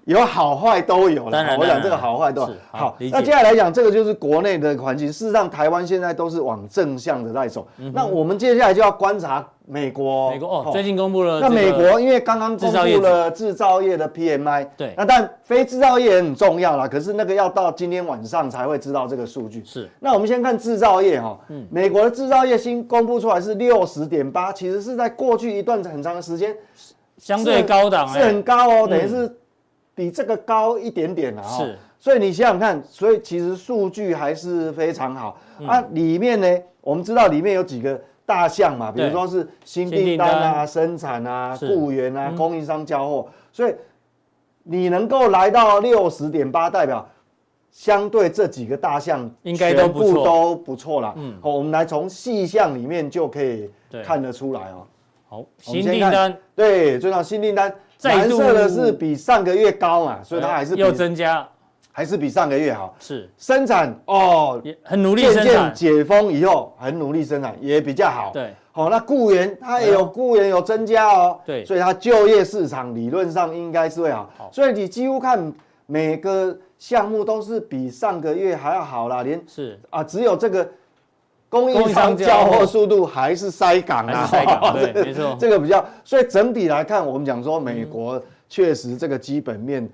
[0.04, 2.96] 有好坏都有了，我讲这个好坏都好。
[3.10, 5.08] 那接下来来讲，这个就是国内的环境。
[5.08, 7.66] 事实上，台湾现在都是往正向的在走。
[7.92, 10.30] 那我们接下来就要观察美国。
[10.30, 11.40] 美国哦，最近公布了。
[11.40, 14.94] 那美国因为刚刚公布了制造业的 PMI，对。
[14.96, 19.62] 那但非制造业也很重要啦，可是那个要到今天晚上才会知道这个数据。
[19.64, 19.88] 是。
[20.00, 26.54] 那我们先看制造业哈，嗯美国的制造业新公布出来是六十点八，其实是在过去一段很长的时间。
[27.26, 29.36] 相对高档，是很高哦，等于是
[29.96, 31.58] 比这个高一点点了啊。
[31.58, 35.36] 是，所以你想想看，所以其实数据还是非常好。
[35.66, 35.80] 啊。
[35.90, 43.74] 里面呢，我们知道里面有几个大项嘛，比如说是新订单啊、生产啊、雇员啊、供应商交货，所以
[44.62, 47.04] 你能够来到六十点八，代表
[47.72, 51.12] 相对这几个大项应该都不错，都不错了。
[51.16, 53.68] 嗯，好，我们来从细项里面就可以
[54.04, 54.86] 看得出来哦。
[55.28, 56.36] 好，新订单。
[56.54, 61.46] 对，最重要新订单，蓝色的是比上个月高嘛，所以它还是又增加，
[61.90, 62.94] 还是比上个月好。
[63.00, 63.28] 是。
[63.36, 68.30] 生产哦，也很努力生产，解封以后很努力生产也比较好。
[68.32, 74.48] 对，好，那雇员它也有雇员有增加哦，对，所以它就业市场理论上应该是会好。
[74.52, 75.52] 所以你几乎看
[75.86, 79.76] 每个项目都是比上个月还要好啦，连是。
[79.90, 80.68] 啊，只有这个。
[81.60, 89.88] 供应商交货速度还是塞港啊，塞港，对， 没错，这个比较，所以整体来看，我们讲说美国确实这个基本面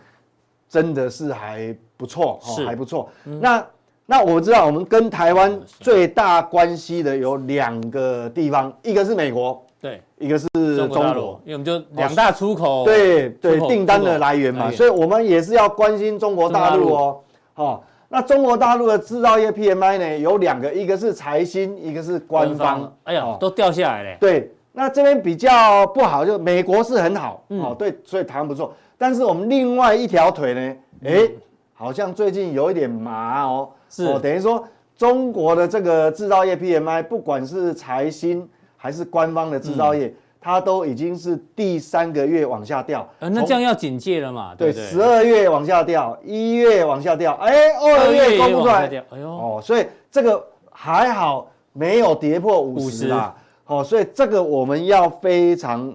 [0.68, 2.66] 真的是还不错，是。
[2.66, 3.08] 还不错。
[3.24, 3.64] 那
[4.06, 10.48] 那我知道，我们跟台湾最大关系的有两个地方，一个是美国，对，一个是
[10.88, 17.20] 中国，因为我们就两大出口，对对，订单的来源嘛，所以我们也是要关心中国大陆哦，
[17.54, 17.84] 好。
[18.12, 22.94] 那中国大陆的制造业 PMI 呢，有两个，一个是财新，一个是官方。
[23.04, 24.18] 哎呀，都掉下来了。
[24.20, 28.74] 对，那这边比较不好，就美国是很好，哦，对，所以台湾不错。
[28.98, 31.26] 但是我们另外一条腿呢，哎，
[31.72, 34.62] 好像最近有一点麻哦，是哦，等于说
[34.94, 38.46] 中国的这个制造业 PMI，不管是财新
[38.76, 40.12] 还是官方的制造业。
[40.42, 44.52] 它都已经是第三个月往下掉，呃，那这样要警戒了嘛？
[44.56, 55.94] 对，十二月往下掉，一月往下掉，哎，二月公布出来，哎呦，哦，所以这个还好没有跌破五十啦，好，所以这个我们要非常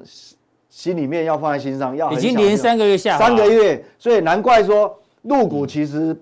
[0.70, 6.16] 心里面要放在心上，要已经连三个月下三个月，所以难怪说入股其实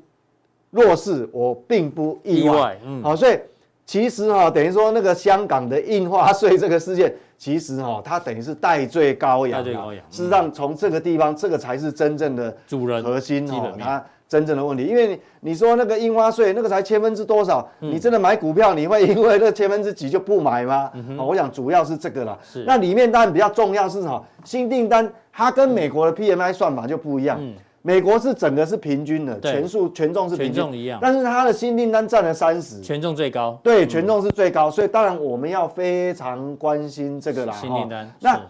[0.72, 3.38] 弱势，我并不意外，嗯，好，所以
[3.86, 7.14] 其实哈，等于说那个香港的印花税这个事件。
[7.38, 9.62] 其实哈，它等于是代罪羔羊。
[10.10, 14.86] 事实上，从这个地方，这个才是真正的主人核心哦，它真正的问题。
[14.86, 17.68] 因为你你说那个印花税，那个才千分之多少？
[17.80, 20.90] 你真的买股票，你会因为那千分之几就不买吗？
[21.20, 22.40] 我想主要是这个了。
[22.66, 24.26] 那里面当然比较重要是什么？
[24.46, 27.38] 新订单，它跟美国的 PMI 算法就不一样。
[27.86, 30.74] 美国是整个是平均的，权数权重是平均。
[30.74, 37.54] 一样，但是它的新订单占了三十，权重最高，对，权重是最高，所以当然我们要非常关心这个啦。
[37.54, 38.42] 新订单，那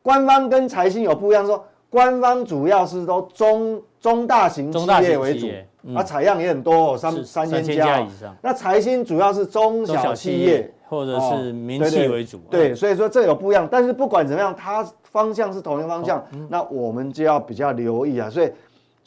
[0.00, 5.46] 官方跟财新有不一样，说官方主要是都中中大型企业为主，
[5.94, 8.00] 啊，采样也很多，三三千家。
[8.00, 8.34] 以上。
[8.40, 18.50] 那财新主要是中小企业或者是民企为主，对，所以说这有不一样，但是不管怎么样，它方向是同一个方向，那我们就要比较留意啊，所以。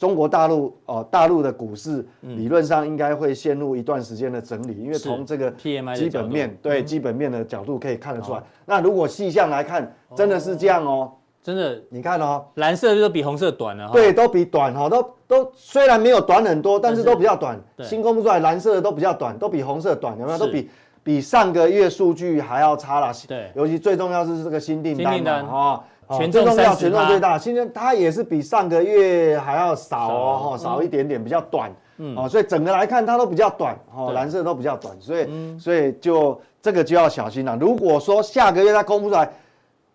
[0.02, 8.42] 中国大陆哦，大陆的股市理论上应该会陷入一段时间的整理，因为从这个基本面对基本面的角度可以看得出来。
[8.66, 17.56] 那如果细项来看，真的是这样哦，真的，你看哦，蓝色就比红色短了，对，都比短哈，都都虽然没有短很多，但是都比较短。
[17.84, 20.36] 新公布出来蓝色的都比较短，都比红色短，有没有？
[20.36, 20.68] 都比
[21.04, 23.12] 比上个月数据还要差了。
[23.28, 25.80] 对，尤其最重要是这个新订单嘛，
[26.16, 27.38] 权重重要，权重最大。
[27.38, 31.70] 现在它也是比上个月还要少哦，少一点点，比较短。
[31.98, 37.56] 嗯，哦，所以整个来看它都比较短，哦，蓝色都比较短，所以所以就这个就要小心了。
[37.60, 39.30] 如果说下个月它公布出来，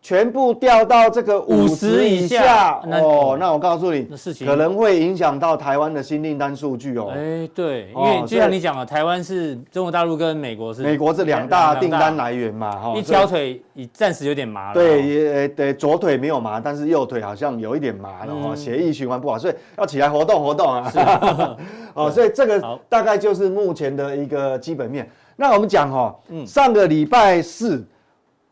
[0.07, 4.07] 全部掉到这个五十以下哦，那我告诉你，
[4.45, 7.11] 可能会影响到台湾的新订单数据哦。
[7.13, 14.75] 哎，对，因为就像你讲了，台湾是中国大陆跟美国是美国这两大订单来源嘛，哈，一条腿已暂时有点麻了。
[14.75, 20.89] 对，也对，左腿没有麻，但是右腿好像有一点麻了哦，血液循环不好，所以要起来活动活动啊。
[21.93, 25.05] 哦，所以这个大概就是目前的一个基本面。
[25.35, 26.15] 那我们讲哈，
[26.45, 27.85] 上个礼拜四。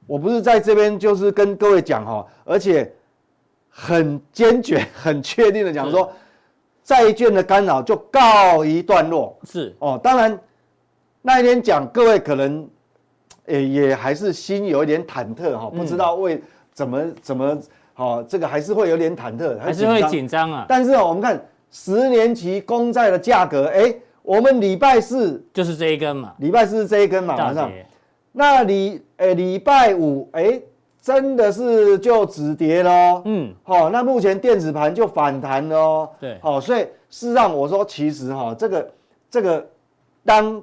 [0.08, 2.91] 我不是在这边，就是跟各位讲哈，而且
[3.70, 6.12] 很坚决、 很确定的讲说，
[6.84, 9.38] 债券的干扰就告一段落。
[9.44, 10.39] 是哦，当然
[11.22, 12.68] 那一天讲，各位可能
[13.48, 16.41] 也也还是心有一点忐忑哈，不知道为
[16.72, 17.58] 怎么怎么
[17.94, 20.65] 好，这个还是会有点忐忑，还是会紧张啊。
[20.70, 27.72] 但是我们看十年期公债的价格，哎，我们礼拜四就是这一根嘛，礼拜四是这一根嘛，晚上。
[28.38, 30.62] 那礼诶礼拜五诶
[31.02, 38.91] 真的是就止跌喽，嗯，好，那目前电子盘就反弹喽，对，好，所以事实上我说其实哈，这个
[39.32, 39.65] 这个
[40.26, 40.62] 当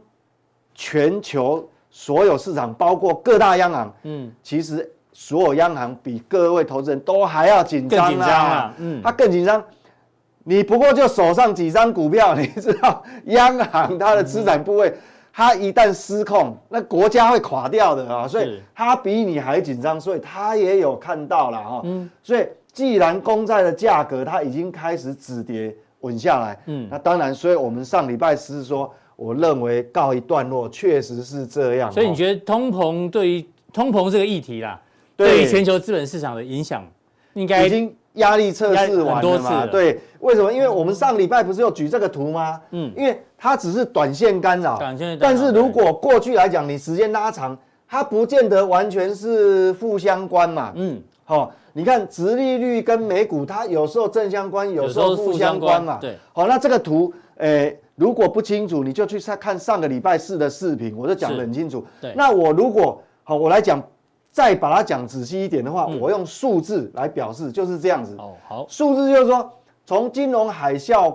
[0.75, 9.65] 全球所有市场包括各大央行，嗯，其实所有央行比各位投资人都还要紧张啊，更紧张啊，嗯，他更紧张，
[10.45, 14.93] 你不过就手上几张股票，你知道央行它的资产部位。
[15.33, 21.81] 它一旦失控，那国家会垮掉的啊，所以它比你还紧张，所以他也有看到了哈。
[21.85, 31.91] 嗯，所以既然公债的价格它已经开始止跌稳下来，嗯，那当然，所以我们上礼拜四说，我认为告一段落，确实是这样。
[31.91, 34.81] 所以你觉得通膨对于通膨这个议题啦，
[35.17, 36.87] 对于全球资本市场的影响，
[37.35, 37.95] 应该已经。
[38.15, 39.67] 压力测试完了嘛？
[39.67, 40.53] 对，为什么？
[40.53, 42.61] 因为我们上礼拜不是有举这个图吗？
[42.71, 45.19] 嗯，因为它只是短线干扰，短线。
[45.19, 47.57] 但是如果过去来讲，你时间拉长，
[47.89, 50.73] 它不见得完全是负相关嘛。
[50.75, 55.97] 嗯，好，你看殖利率跟美股，它有时候正相关，有时候负相关嘛。
[56.01, 61.83] 对，好，那这个图，诶，如果不清楚，你就去看上个礼拜四的视频，我就讲得很清楚。
[62.01, 63.83] 对，那我如果好，我来讲。
[64.33, 68.17] 再把它讲仔细一点的话，我用数字来表示，就是这样子。
[68.19, 69.53] 哦，好，数字就是说，
[69.85, 71.15] 从金融海啸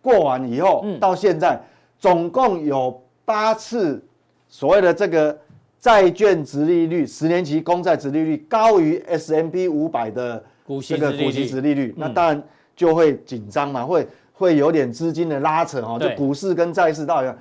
[0.00, 1.60] 过完以后到现在，
[1.98, 4.02] 总共有八次
[4.48, 5.38] 所谓的这个
[5.78, 10.42] 债券殖利率，十年期公债殖利率高于 S M P 五百的
[10.80, 12.42] 这个股息殖利率，那当然
[12.74, 17.34] 就会紧张嘛，会会有点资金的拉扯哈，就股市跟债市到底。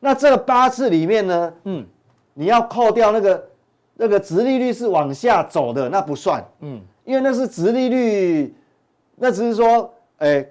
[0.00, 1.84] 那这个八次里面呢，嗯，
[2.32, 3.44] 你要扣掉那个
[4.02, 8.54] 那个殖利率是往下走的，那不算，嗯，因为那是殖利率，
[9.16, 10.42] 那只是说，哎，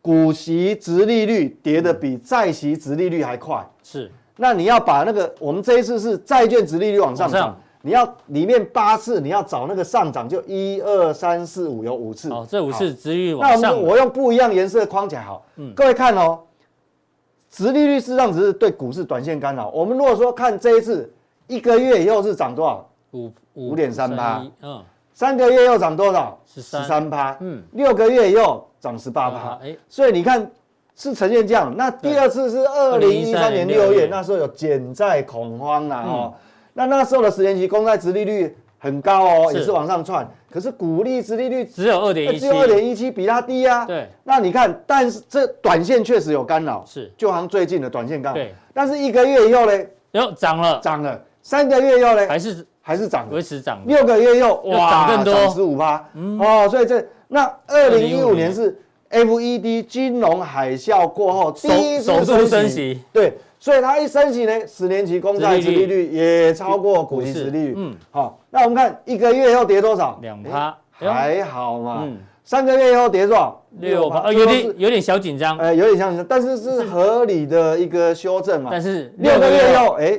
[0.00, 4.10] 股息殖利率跌的比债息殖利率还快，是。
[4.36, 13.60] 那你要把那个，我们这一次是债券殖利率往上涨，你要里面八次，你要找那个上涨，就一二三四五有五次，哦，这五次殖利率往上。
[13.60, 16.40] 那我们我用不一样颜色框起来好，嗯，各位看哦。
[17.50, 19.68] 殖利率事实上只是对股市短线干扰。
[19.70, 21.12] 我们如果说看这一次
[21.50, 22.88] 一个月以后是涨多少？
[23.12, 24.46] 五五点三八。
[24.62, 24.80] 嗯。
[25.12, 26.38] 三个月又涨多少？
[26.46, 27.36] 十三趴。
[27.40, 27.60] 嗯。
[27.72, 29.58] 六个月又涨十八趴。
[29.62, 29.76] 哎。
[29.88, 30.48] 所以你看
[30.94, 31.74] 是呈现这样。
[31.76, 36.32] 那第二次是二零一三年六月，那时候有减债恐慌啦哦。
[36.72, 40.26] 那那时候的十年期公债殖利率很高哦，也是往上窜。
[40.48, 43.84] 可是股利殖利率只有二点一七，只有二点一七，比它低啊。
[43.86, 48.34] 对，那你看，但是这短线确实有干扰，是，就好像最近的短线干扰。
[48.34, 49.72] 对，但是一个月以后呢？
[50.12, 51.20] 又，涨了，涨了。
[51.42, 52.26] 三个月以后呢？
[52.28, 53.80] 还是还是涨，维持涨。
[53.86, 56.04] 六个月以后，哇，涨更多，十五趴。
[56.38, 58.78] 哦，所以这那二零一五年是
[59.10, 63.34] FED 金融海啸过后第一次升息，对。
[63.62, 67.74] 所以它一升息呢，十年期公债殖利率也超过股息殖利率。
[67.76, 70.18] 嗯，好，那我们看一个月以后跌多少？
[70.22, 72.00] 两趴，还好嘛。
[72.04, 73.62] 嗯，三个月以后跌多少？
[73.78, 75.58] 六趴，呃，有点有点小紧张。
[75.58, 78.70] 呃，有点小紧张，但是是合理的一个修正嘛。
[78.72, 80.18] 但是六个月以后，哎，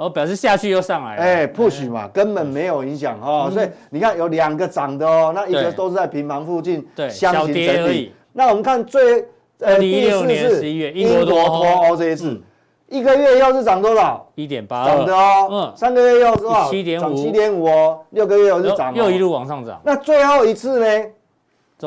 [0.00, 1.22] 哦，表示下去又上来了。
[1.22, 3.50] 哎，push 嘛，根本没有影响哦。
[3.52, 8.10] 所以你看有两个涨的哦，那一个都是在平盘附近，对，小跌而已。
[8.32, 9.26] 那我们看最
[9.58, 12.40] 呃第四次英国脱欧这一次。
[12.88, 14.26] 一个月又是涨多少？
[14.34, 15.48] 一点八，涨的哦。
[15.48, 16.68] 嗯，三个月又是多少？
[16.68, 18.00] 七点五，七点五哦。
[18.10, 19.80] 六个月又是涨，又一路往上涨。
[19.84, 21.06] 那最后一次呢？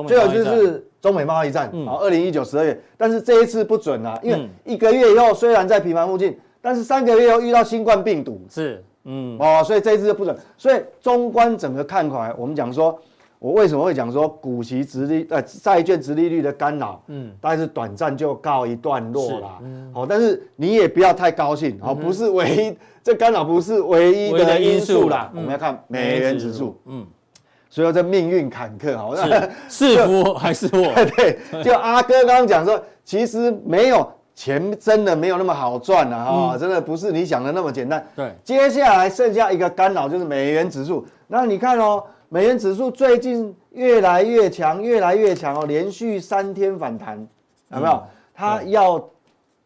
[0.07, 2.82] 最后一次是中美贸易战，好，二零一九十二月。
[2.97, 10.36] 但是这一次不准啊，因为一个月以后虽然在平盘附近，但是三个月又遇到新冠病毒，是，嗯，哦，所以这一次就不准。
[10.57, 12.97] 所以中观整个看来，我们讲说。
[13.43, 27.05] 我为什么会讲说股息殖利呃债券殖利率的干扰，嗯，大概是短暂就告一段落啦，嗯，好，但是你也不要太高兴，好，不是唯一，这干扰不是唯一的因素啦，我们要看美元指数，嗯，
[27.70, 29.14] 所以这命运坎坷，好，
[29.68, 30.93] 是福还是祸？
[31.18, 38.05] 对，就阿哥刚刚讲说，其实没有钱真的没有那么好赚了，哈，真的不是你想的那么简单。
[38.15, 42.03] 对，接下来剩下一个干扰就是美元指数，那你看哦。
[42.29, 47.15] 美元指数最近越来越强，越来越强哦，连续三天反弹，
[47.69, 48.03] 有没有？
[48.34, 49.07] 它要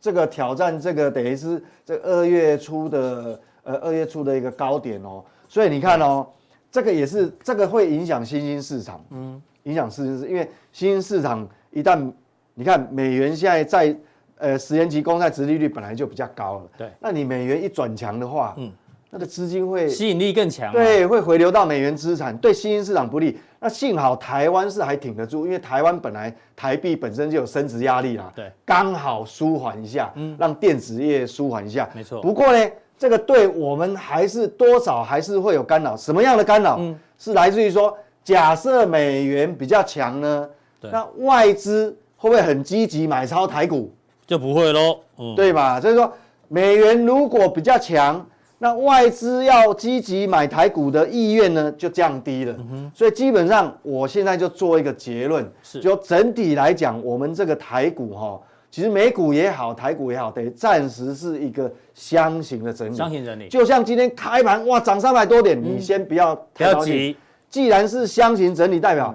[0.01, 6.27] 这个挑战这个等于是这二月初的呃二月初的一个高点哦，所以你看哦，
[6.69, 12.11] 这个也是这个会影响新兴市场，嗯，影响新兴市，因为新兴市场一旦
[12.53, 13.97] 你看美元现在在
[14.37, 18.71] 呃十年期公债殖利率本来就比较高了，对，那你美元一转强的话，嗯。
[19.09, 23.39] 那个资金会吸引力更强，对，会回流到美元资产，对新兴市场不利。
[23.57, 32.21] 那幸好台湾是还挺得住，因为台湾本来台币本身就有升值压力啦，对，刚好舒缓一下，嗯，让电子业舒缓一下，没错。
[32.21, 35.95] 不过呢，这个对我们还是多少还是会有干扰。
[35.95, 36.75] 什么样的干扰？
[36.77, 40.49] 嗯，是来自于说，假设美元比较强呢，
[40.81, 43.89] 对，那外资会不会很积极买超台股？
[44.27, 45.81] 就不会喽，嗯，对吧？
[45.81, 46.13] 所以说，
[46.49, 48.23] 美元如果比较强。
[48.59, 52.55] 那外资要积极买台股的意愿呢，就降低了。
[52.57, 52.91] 嗯。
[52.91, 62.95] 所以基本上，我现在就做一个结论，是就整体来讲，我们这个台股哈，其实美股也好，台股也好，得暂时是一个箱型的整理。
[62.95, 63.47] 箱型整理。
[63.47, 67.15] 就像今天开盘哇，涨三百多点，你先不要不要急。
[67.51, 69.13] 既然是箱型整理，代表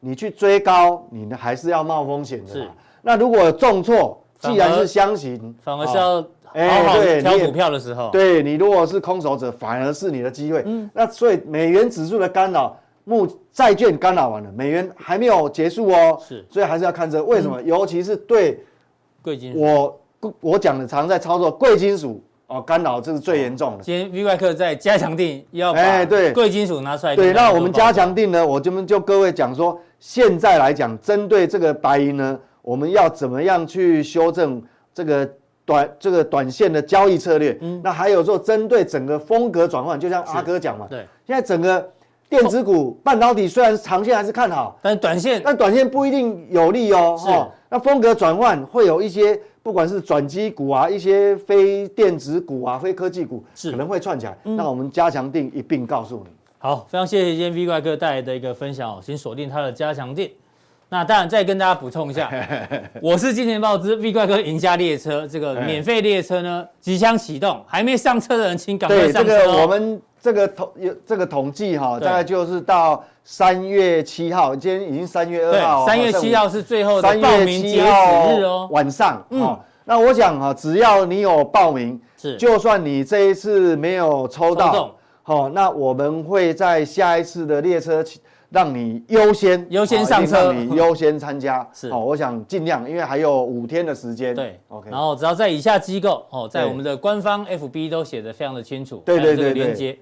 [0.00, 2.52] 你去追高，你呢还是要冒风险的。
[2.52, 2.68] 是。
[3.00, 6.24] 那如果重挫，既然是箱型，反而是要。
[6.54, 10.62] 哎，对，挑股票的时候，对你如果是空手者，反而是你的机会。
[10.66, 16.20] 嗯，那所以美元指数的干扰，目债券干扰完了，美元还没有结束哦。
[16.20, 18.62] 是，所以还是要看这为什么，尤其是对
[19.22, 20.00] 贵金属，我
[20.40, 23.82] 我讲的常在操作贵金属哦，干扰这是最严重的。
[23.82, 27.16] 今天 V 怪客在加强定要把对贵金属拿出来。
[27.16, 34.62] 对，那我们加强定呢，我就们就各位讲说，现在来讲，针对这个白银呢，我们要怎么样去修正
[34.94, 35.28] 这个？
[35.64, 41.88] 短这个短线的交易策略，嗯，那还有说针对整个风格转换，就像阿哥讲嘛，对，现在整个
[42.28, 47.30] 电子股、半导体虽然长线还是看好，但短线，但短线不一定有利哦，是，
[47.68, 53.70] 那风格转换会有一些，不管是转机股啊，一些非电子股啊，非科技股，是。
[53.70, 56.30] 可能会串起来，那我们加强定一并告诉你。
[56.58, 60.28] 好，非常谢谢今天 V 怪哥带来的一个分享哦，请锁定他的加强錠。
[60.92, 62.30] 那当然再跟大家补充一下，
[63.00, 69.24] 我是金钱豹之 V 怪哥赢家列车这个免费列车呢即将启动，还没上车的人请赶快上车。
[69.24, 79.24] 对，这个我们这个统有这个统计哈，大概就是到三月七号，今天已经三月二号，三月七号是最后的报名截止日哦，晚上。
[79.30, 88.04] 嗯，那我想哈，只要你有报名，是，就算你这一次没有抽到，好，那我们会在下一次的列车。
[88.52, 91.98] 让你优先优先上车，让你优先参加 是哦。
[91.98, 94.34] 我想尽量，因为还有五天的时间。
[94.34, 94.90] 对，OK。
[94.90, 99.02] 然后只要在以下机构哦，在我们的官方 FB 都写得非常的清楚。
[99.06, 99.98] 对对对连接。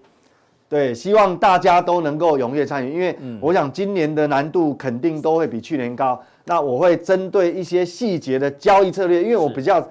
[0.69, 6.21] 对，希望大家都能够踊跃参与，因为我想今年的难度肯定都会比去年高。
[6.45, 9.89] 那我会针对一些细节的交易策略，因为我比较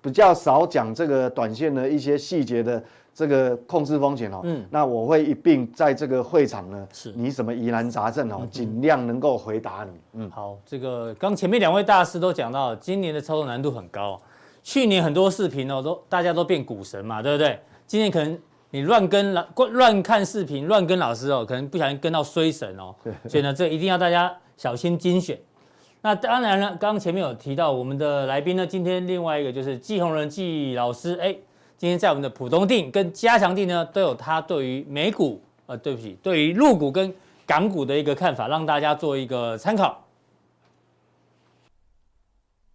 [0.00, 2.82] 比较少讲这个短线的一些细节的。
[3.14, 10.00] 这个控制风险哦，嗯，那我会一并在这个会场呢，是你什么疑难杂症哦，尽量能够回答你。
[10.14, 14.18] 嗯，好，这个刚前面两位大师都讲到，今年的操作难度很高。
[14.62, 17.58] 去年很多视频哦，都大家都变股神嘛，对不对？
[17.86, 18.38] 今年可能
[18.70, 22.94] 你乱跟老乱看视频，乱跟老师哦，可能不小心跟到衰神哦。
[23.04, 25.38] 对， 所以呢，这一定要大家小心精选。
[26.00, 31.36] 那当然了，刚刚前面有提到我们的来宾呢，今天另外一个就是季宏仁季老师，哎。
[31.82, 37.12] 今天在我们的普通定跟加强定呢，都有他对于美股，呃，对不起，对于陆股跟
[37.44, 40.04] 港股的一个看法，让大家做一个参考。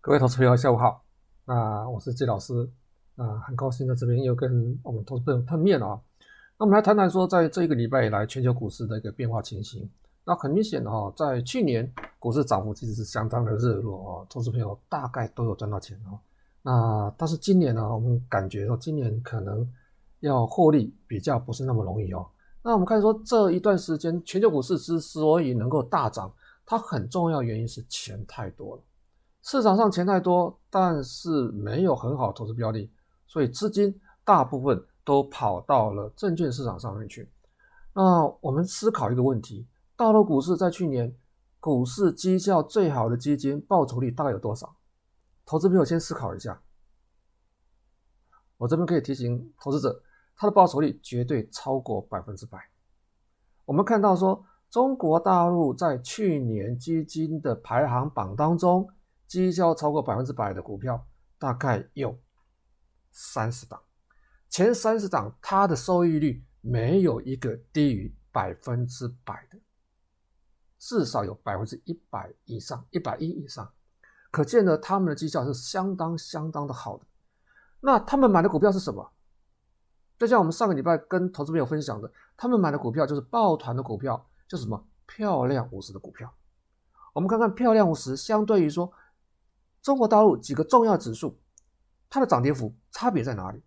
[0.01, 1.05] 各位投资朋友，下午好。
[1.45, 2.70] 那我是季老师，
[3.16, 6.01] 啊，很高兴在这边又跟我们投资朋友碰面了啊。
[6.58, 9.89] 那我们来谈谈说，在这一个礼拜以来，全球股市的一个变化情形。
[10.26, 11.89] 那很明显的哈，在去年
[12.20, 16.20] 股市涨幅其实是相当的热络啊，投资朋友大概都有赚到钱哦。
[16.70, 19.65] 那但是今年呢，我们感觉说今年可能
[20.20, 22.28] 要获利比较不是那么容易哦。
[22.61, 26.30] 那我们看说这一段时间全球股市之所以能够大涨，
[26.65, 28.82] 它很重要原因是钱太多了，
[29.43, 32.89] 市场上钱太多，但是没有很好投资标的，
[33.28, 37.30] 所以资金大部分都跑到了证券市场上面去。
[37.93, 39.65] 那我们思考一个问题：
[39.95, 41.15] 大陆股市在去年
[41.61, 44.76] 股市绩效最好的基金报酬率大概有多少？
[45.48, 46.62] 投资朋友先思考一下，
[48.58, 50.04] 我这边可以提醒投资者，
[50.36, 52.60] 他的报酬率绝对超过百分之百。
[53.64, 58.89] 我们看到说，中国大陆在去年基金的排行榜当中，
[59.26, 61.08] 绩效超过百分之百的股票
[61.39, 62.20] 大概有
[63.12, 63.82] 三十档，
[64.50, 69.58] 前三十档它的收益率没有一个低于百分之百的，
[70.78, 73.74] 至少有百分之一百以上，一百一以上。
[74.38, 77.03] 可见呢，他们的绩效是相当相当的好的。
[77.79, 79.11] 那他们买的股票是什么？
[80.19, 86.31] 就像我们上个礼拜跟投资朋友分享的，他们买的股票就是抱团的股票，就什么漂亮五十的股票。
[87.13, 88.93] 我们看看漂亮五十相对于说
[89.81, 91.35] 中国大陆几个重要指数，
[92.07, 93.63] 它的涨跌幅差别在哪里？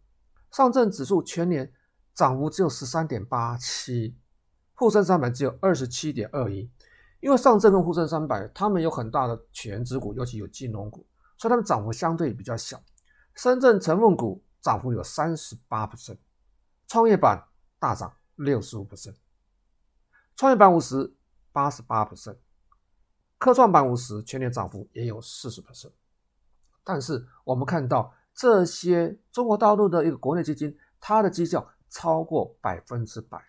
[0.53, 1.73] 上证指数全年
[2.15, 4.17] 涨幅只有十三点八七，
[4.77, 6.71] 沪深三百只有二十七点二一。
[7.21, 11.07] 因为上证跟沪深三百，他们有很大的权值股，尤其有金融股，
[11.37, 12.83] 所以他们涨幅相对比较小。
[13.35, 16.17] 深圳成分股涨幅有三十八%，
[16.89, 17.43] 创业板
[17.79, 19.15] 大涨六十五%，
[20.37, 21.15] 创业板五十
[21.53, 22.37] 八十八%，
[23.39, 25.91] 科创板五十全年涨幅也有四十%。
[26.83, 33.43] 但是我们看到这些中国大陆的一个国内基金，它的绩效超过百分之百，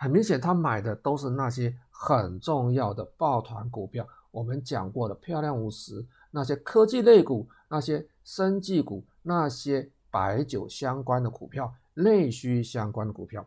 [0.00, 1.72] 很明显，他买的都是那些。
[2.02, 13.46] 很重要的抱团股票，我们讲过的漂亮五十，那些科技类股，那些生技股，那些白酒相关的股票，内需相关的股票。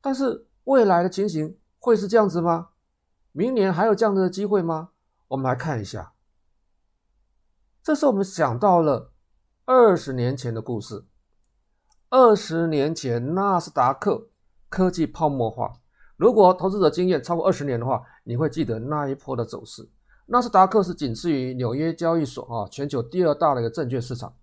[0.00, 2.68] 但是未来的情形会是这样子吗？
[3.32, 4.90] 明年还有这样子的机会吗？
[5.26, 6.12] 我们来看一下。
[7.82, 9.10] 这是我们想到了
[9.64, 11.06] 二十年前的故事。
[12.08, 14.28] 二十年前，纳斯达克
[14.68, 15.72] 科技泡沫化。
[16.16, 19.88] 如果投资者经验超过二十年的话，你会记得那一波的走势。
[20.26, 24.34] 纳斯达克是仅次于纽约交易所啊，全球第二大的一个证券市场。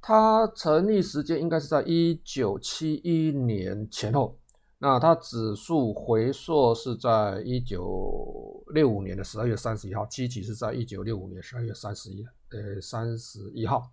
[0.00, 4.36] 它成立时间应该是在一九七一年前后。
[4.78, 13.90] 那它指数回溯是在一九六五年的十二月三十一号，基期是在一九六五年十二月三十一，呃，三十一号。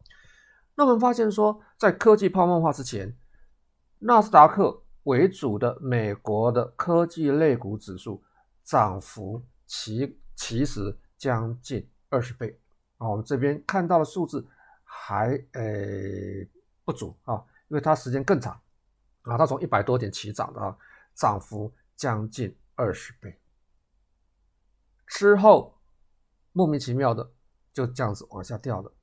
[0.76, 3.16] 那我们发现说，在科技泡沫化之前，
[4.00, 4.84] 纳斯达克。
[5.10, 8.24] 为主的美国的科技类股指数
[8.64, 12.60] 涨幅其其实将近二十倍
[12.97, 14.47] 啊，我们这边看到的数字
[14.84, 16.47] 还诶
[16.86, 18.53] 不足啊，因为它时间更长
[19.24, 20.78] 啊，它从一百多点起涨的啊，
[21.16, 23.39] 涨幅将近二十倍。
[25.07, 25.80] 之后
[26.51, 27.32] 莫名其妙的
[27.74, 28.93] 就这样子往下掉了。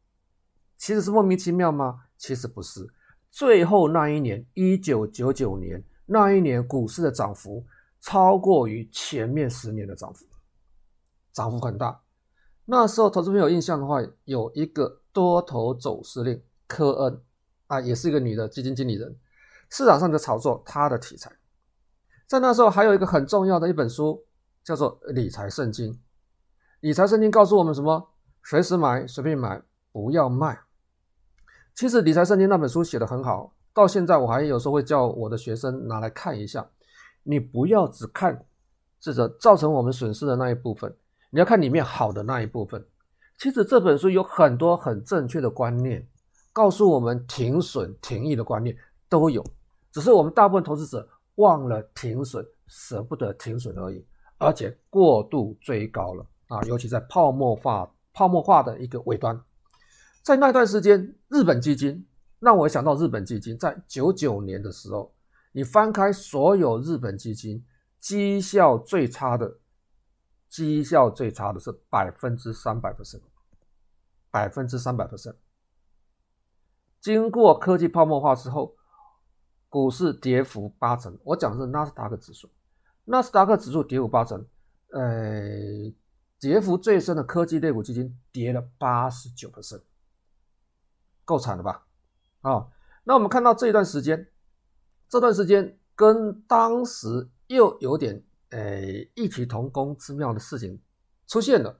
[0.77, 2.05] 其实是莫名其妙吗？
[2.17, 2.95] 其实不是。
[3.31, 7.67] 最后那一年，一九九九年那一年，股市的涨幅
[8.01, 10.25] 超过于前面十年的涨幅，
[11.33, 12.01] 涨幅很大。
[12.65, 17.21] 那时候投资朋友有印象的话，有一个多头走势令科恩
[17.67, 19.17] 啊，也是一个女的基金经理人，
[19.71, 21.31] 市场上的炒作她的题材。
[22.27, 24.25] 在那时候还有一个很重要的一本书，
[24.63, 25.93] 叫做《理财圣经》。
[26.81, 28.11] 理财圣经告诉我们什么？
[28.45, 30.61] 随时买，随便买，不要卖。
[31.75, 36.67] 其实理财圣经那本书写得很好，到现在我还有时候会叫我的学生拿来看一下。
[37.23, 38.47] 你不要只看
[38.99, 40.91] 这个造成我们损失的那一部分，
[41.29, 42.83] 你要看里面好的那一部分。
[43.39, 46.09] 其实这本书有很多很正确的观念，
[46.55, 48.75] 告诉我们停损停益的观念
[49.11, 49.45] 都有，
[49.93, 54.03] 只是我们大部分投资者忘了停损，舍不得停损而已，
[54.39, 56.25] 而且过度追高了。
[56.49, 59.39] 啊，尤其在泡沫化、泡沫化的一个尾端，
[60.23, 62.07] 在那段时间，日本基金
[62.39, 65.15] 让我想到日本基金在九九年的时候，
[65.53, 67.65] 你翻开所有日本基金，
[67.99, 69.59] 绩效最差的，
[70.49, 73.23] 绩效最差的是百分之三百 percent，
[74.31, 75.37] 百分之三百 percent。
[77.01, 78.77] 经过科技泡沫化之后，
[79.69, 82.51] 股市跌幅八成，我讲的是纳斯达克指数，
[83.05, 84.47] 纳斯达克指数跌幅八成，
[84.91, 85.93] 呃。
[86.39, 89.81] 跌幅最深的科技类股基金跌了八十九%，
[91.25, 91.86] 够惨了吧？
[92.49, 92.69] 啊、
[93.03, 94.29] 那我们看到这一段时间，
[95.09, 100.81] 这段时间跟当时又有点诶异曲同工之妙的事情
[101.27, 101.77] 出现了。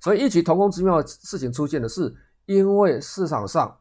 [0.00, 3.78] 所以异曲同工之妙的事情出现的是，因为市场上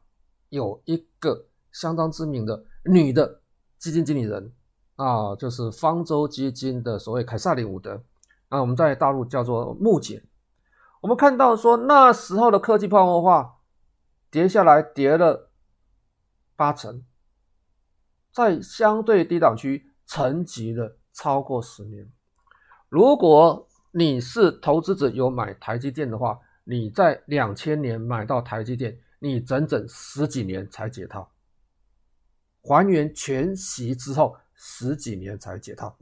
[0.49, 3.39] 有一个相当知名的女的
[3.77, 4.51] 基金经理人
[4.97, 8.03] 啊，就是方舟基金的所谓凯撒里伍德。
[8.49, 10.23] 啊，我们在大陆叫做木姐。
[10.99, 13.59] 我们看到说那时候的科技泡沫化
[14.29, 15.46] 跌下来，跌了
[16.57, 17.01] 八成，
[18.33, 22.11] 在相对低档区沉寂了超过十年。
[22.89, 31.31] 如果你是投资者有买台积电的话，你在两千年买到台积电，你整整十几年才解套，
[32.61, 35.97] 还原全息之后十几年才解套。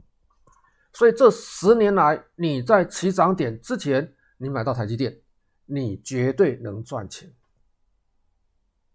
[0.92, 5.20] 所以这十年来，你在起涨点之前，你买到台积电，
[5.66, 7.32] 你绝对能赚钱。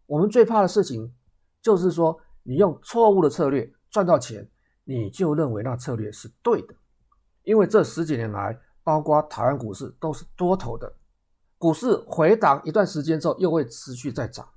[0.07, 1.13] 我们最怕的事情，
[1.61, 4.49] 就是说你用错误的策略赚到钱，
[4.83, 6.73] 你就认为那策略是对的。
[7.43, 10.93] 因为这十几年来，包括台湾股市都是多头的，
[11.57, 14.47] 股市回档一段时间之后，又会持续再涨。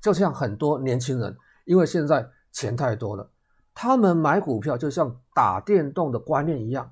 [0.00, 3.30] 就像很多年轻人，因为现在钱太多了。
[3.74, 6.90] 他们买股票就像打电动的观念一样，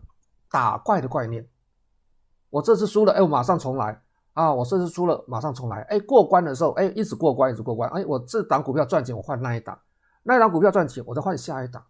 [0.51, 1.49] 打怪的观念。
[2.51, 4.03] 我这次输了，哎，我马上重来
[4.39, 4.55] 啊！
[4.55, 5.81] 我这次输了，马上重来。
[5.89, 7.91] 哎，过关的时候，哎，一直过关，一直过关。
[7.91, 9.77] 哎，我这档股票赚钱，我换那一档；
[10.23, 11.85] 那一档股票赚钱，我再换下一档。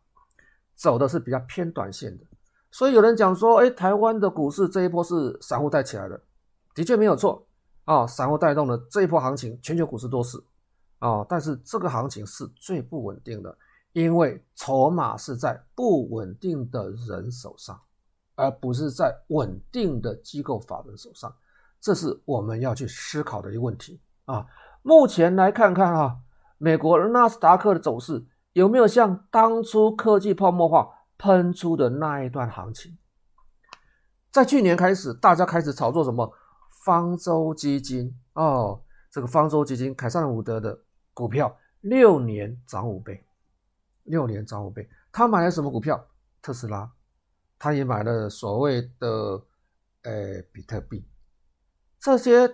[0.75, 2.25] 走的是比较偏短线的。
[2.71, 6.19] 所以有人讲说，哎，台湾的股市这一波是散户带起来的，
[6.75, 7.47] 的确没有错
[7.85, 10.43] 啊，散户带动的这一波行情，全球股市都是
[11.01, 13.55] 啊，但是这个行情是最不稳定的。
[13.93, 17.79] 因为筹码是在不稳定的人手上，
[18.37, 21.35] 而不是在稳定的机构法人手上，
[21.81, 24.47] 这是我们要去思考的一个问题啊。
[24.83, 26.19] 目前来看看、啊，
[26.59, 32.97] 美国纳斯达克的走势有没有像当初科技泡沫化喷出的那一段行情？
[34.31, 36.33] 在去年开始，大家开始炒作什么
[36.85, 40.79] 方舟基金哦，这个方舟基金凯撒伍德的
[41.13, 43.25] 股票六年涨五倍。
[44.05, 46.03] 六年涨五倍，他买了什么股票？
[46.41, 46.91] 特斯拉，
[47.59, 49.09] 他也买了所谓的
[50.03, 51.05] 呃比特币，
[52.01, 52.49] 这些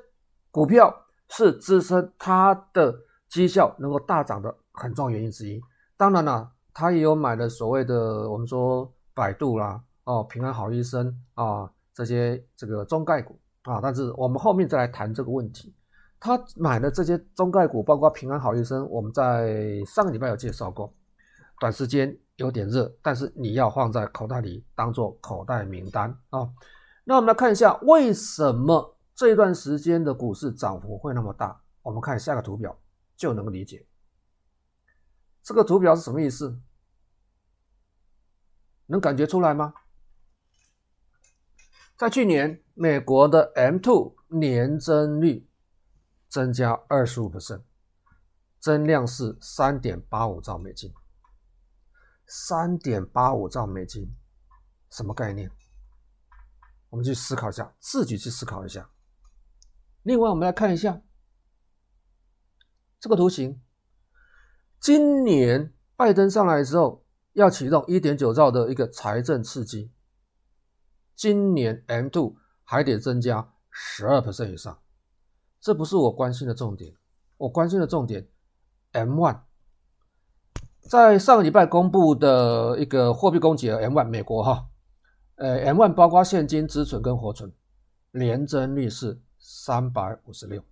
[0.50, 0.94] 股票
[1.28, 2.94] 是支撑它的
[3.28, 5.60] 绩效能够大涨的很重要原因之一。
[5.96, 15.74] 当然了，他也有买了所谓的我们说百度啦，哦平安好医生啊这些这个中概股啊，但是我们后面再来谈这个问题。
[16.18, 20.92] 他买的这些中概股，包括平安好医生，我们在上个礼拜有介绍过。
[21.60, 26.48] 短时间有点热，但是你要放在口袋里当做口袋名单啊、
[27.04, 31.62] 那我们来看一下，为什么这一段时间的股市涨幅会那么大？
[31.82, 32.80] 我们看下个图表
[33.16, 33.86] 就能够理解。
[35.42, 36.60] 这个图表是什么意思？
[38.86, 39.74] 能感觉出来吗？
[41.96, 45.48] 在去年，美国的 M2 年增率
[46.28, 47.62] 增加二十五%，
[48.58, 50.92] 增量是三点八五兆美金。
[52.26, 54.12] 三点八五兆美金，
[54.90, 55.50] 什么概念？
[56.88, 58.90] 我们去思考一下，自己去思考一下。
[60.04, 61.00] 另外，我们来看一下
[63.00, 63.58] 这个图形。
[64.78, 69.90] 今年拜登上来之后，要启动一点九兆的一个财政刺激，
[71.16, 74.78] 今年 M two 还得增加十二 percent 以上。
[75.58, 76.94] 这不是我关心的重点，
[77.38, 78.28] 我关心的重点
[78.92, 79.40] M one。
[80.82, 84.66] 在上个礼拜公布的一个货币供给额 M one 美国哈，
[85.36, 87.50] 呃 M one 包括现金、资存跟活存，
[88.10, 90.64] 年增率是三百五十六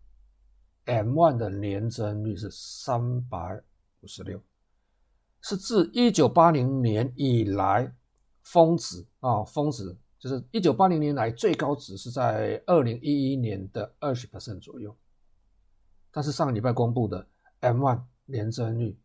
[0.87, 3.63] ，M1 的年增率是三百
[4.01, 4.41] 五十六，
[5.43, 7.95] 是自一九八零年以来
[8.41, 14.97] 峰值啊，峰值就是一九八零年来最高值是在二零一一年的二十 percent 左右，
[16.11, 17.29] 但是上个礼拜公布的
[17.61, 18.99] M1 年增率。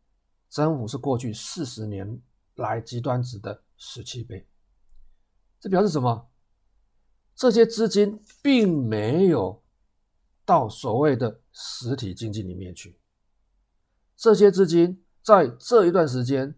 [0.50, 2.22] 增幅是过去四十年
[2.56, 4.48] 来极端值的十七倍，
[5.60, 6.26] 这表示什么？
[7.38, 9.62] 这些资金并没有
[10.44, 13.00] 到所谓的实体经济里面去，
[14.16, 16.56] 这些资金在这一段时间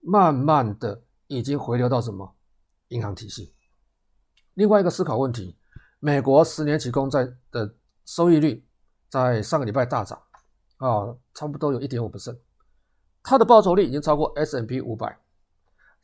[0.00, 2.36] 慢慢的已经回流到什么？
[2.88, 3.52] 银行体系。
[4.54, 5.58] 另外一个思考问题，
[5.98, 8.64] 美国十年期公债的收益率
[9.08, 10.22] 在上个礼拜大涨
[10.76, 12.38] 啊，差不多有一点五 percent。
[13.24, 15.18] 它的报酬率已经超过 S&P 五百，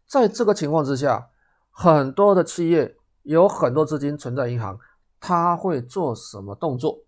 [0.09, 1.31] 在这个情况之下，
[1.71, 4.79] 很多的企业有很多资金存在银行，
[5.21, 7.01] 它会做什么动作？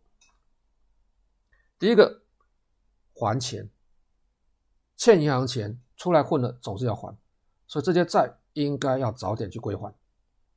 [1.79, 2.23] 第一个，
[3.13, 3.69] 还钱，
[4.97, 7.17] 欠银行钱出来混了总是要还，
[7.67, 9.93] 所以这些债应该要早点去归还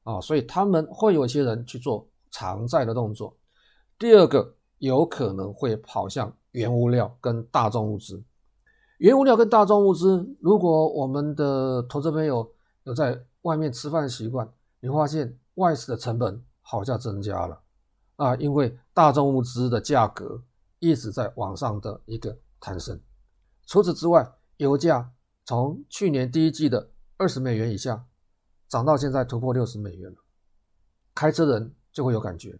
[0.03, 3.35] 啊，所以他们会有一些人去做偿债的动作。
[3.97, 8.23] 第二个，有可能会跑向原物料跟大宗物资。
[8.99, 12.51] 原物料跟大宗物资，如果我们的投资朋友
[12.83, 14.47] 有在外面吃饭的习惯，
[14.79, 17.61] 你会发现外食的成本好像增加了
[18.15, 20.43] 啊，因为大众物资的价格
[20.79, 22.99] 一直在往上的一个攀升。
[23.67, 24.27] 除此之外，
[24.57, 25.13] 油价
[25.45, 28.05] 从去年第一季的二十美元以下，
[28.67, 30.17] 涨到现在突破六十美元了，
[31.13, 32.59] 开车人就会有感觉。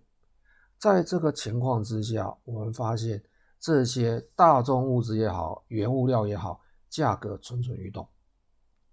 [0.78, 3.24] 在这个情况之下，我们发现。
[3.60, 8.08] 这些大众物资也好，原物料也好，价格蠢蠢欲动，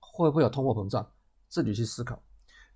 [0.00, 1.06] 会不会有通货膨胀？
[1.50, 2.18] 自己去思考。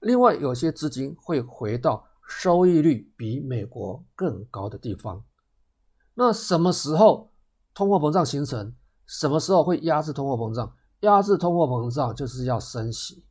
[0.01, 5.24] 另外，有些资金会回到收益率比美国更高的地方。
[6.14, 7.32] 那什么时候
[7.74, 8.74] 通货膨胀形成？
[9.07, 10.72] 什么时候会压制通货膨胀？
[11.01, 13.24] 压制通货膨胀就是要升息。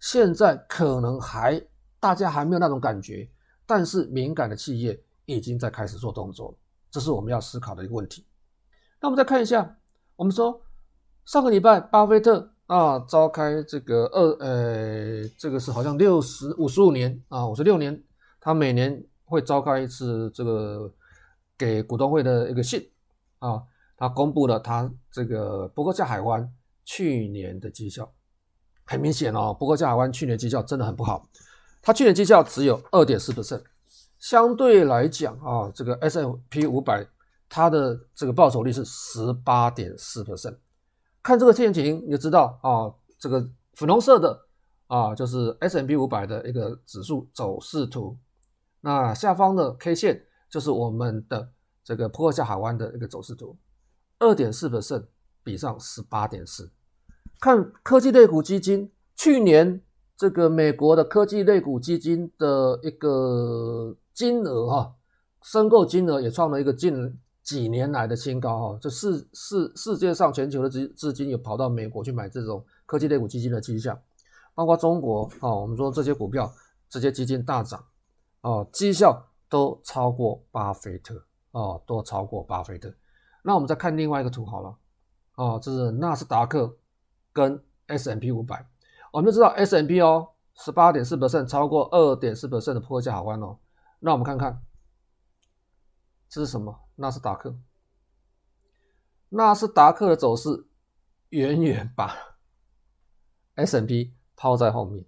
[0.00, 1.64] 现在可能还
[2.00, 3.30] 大家还没有那种感觉，
[3.64, 6.58] 但是敏感的企业已经在开始做动作了。
[6.90, 8.26] 这是我们要思考的一个问题。
[9.00, 9.78] 那我们再看一下，
[10.16, 10.60] 我们说
[11.24, 18.02] 上个礼拜巴菲特啊召开这个二呃，这个是好像六十五十五年啊五十六年，
[18.40, 20.92] 他每年会召开一次这个
[21.58, 22.90] 给股东会的一个信
[23.38, 23.62] 啊，
[23.96, 26.50] 他公布了他这个伯克夏海湾
[26.84, 28.10] 去年的绩效，
[28.84, 31.28] 很明显哦，伯克夏海湾去年绩效真的很不好，
[31.82, 33.62] 他去年绩效只有二点四 percent。
[34.18, 37.04] 相对来讲啊，这个 S M P 五百
[37.48, 40.56] 它的这个报酬率是十八点四 percent。
[41.22, 43.40] 看这个线型你就知道啊，这个
[43.74, 44.46] 粉红色的
[44.86, 48.16] 啊就是 S&P 五百的一个指数走势图，
[48.80, 51.50] 那下方的 K 线就是我们的
[51.84, 53.56] 这个波下海湾的一个走势图，
[54.18, 55.08] 二点四百分
[55.44, 56.70] 比上十八点四。
[57.40, 59.80] 看科技类股基金去年
[60.16, 63.96] 这个美国的科技类股基金的一个。
[64.14, 64.94] 金额哈，
[65.42, 68.78] 申购金额也创了一个近几年来的新高哈。
[68.80, 73.98] 这世世世界上全球的资资金有跑到美国去买这种科技类股基金的迹象，
[74.54, 76.52] 包括中国啊，我们说这些股票、
[76.88, 77.84] 这些基金大涨
[78.40, 81.16] 啊，绩效都超过巴菲特
[81.52, 82.92] 啊，都超过巴菲特。
[83.42, 84.76] 那我们再看另外一个图好了
[85.34, 86.76] 啊，这是纳斯达克
[87.32, 88.64] 跟 S M P 五百，
[89.10, 93.58] 我们就知道 S M P 哦，十八点四 percent 超过二点四 percent 的破价好关哦。
[93.98, 94.62] 那我们看看，
[96.32, 96.88] 这是什么？
[96.96, 97.54] 纳斯达克，
[99.28, 100.64] 纳斯达克的走势
[101.28, 102.16] 远远把
[103.56, 105.04] S&P 抛在后面，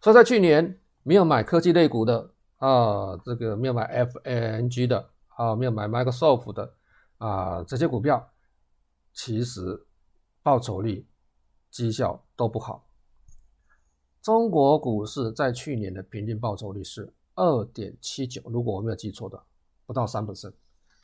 [0.00, 6.74] 所以在去年没有买科技类股的啊，这个没有买 FANG 的啊，没有买 Microsoft 的
[7.18, 8.26] 啊，这些股票
[9.12, 9.86] 其实
[10.42, 11.06] 报酬率、
[11.70, 12.88] 绩效都不好。
[14.22, 17.12] 中国股市在去年的平均报酬率是。
[17.36, 19.42] 二点七九，如果我没有记错的，
[19.86, 20.54] 不到三百分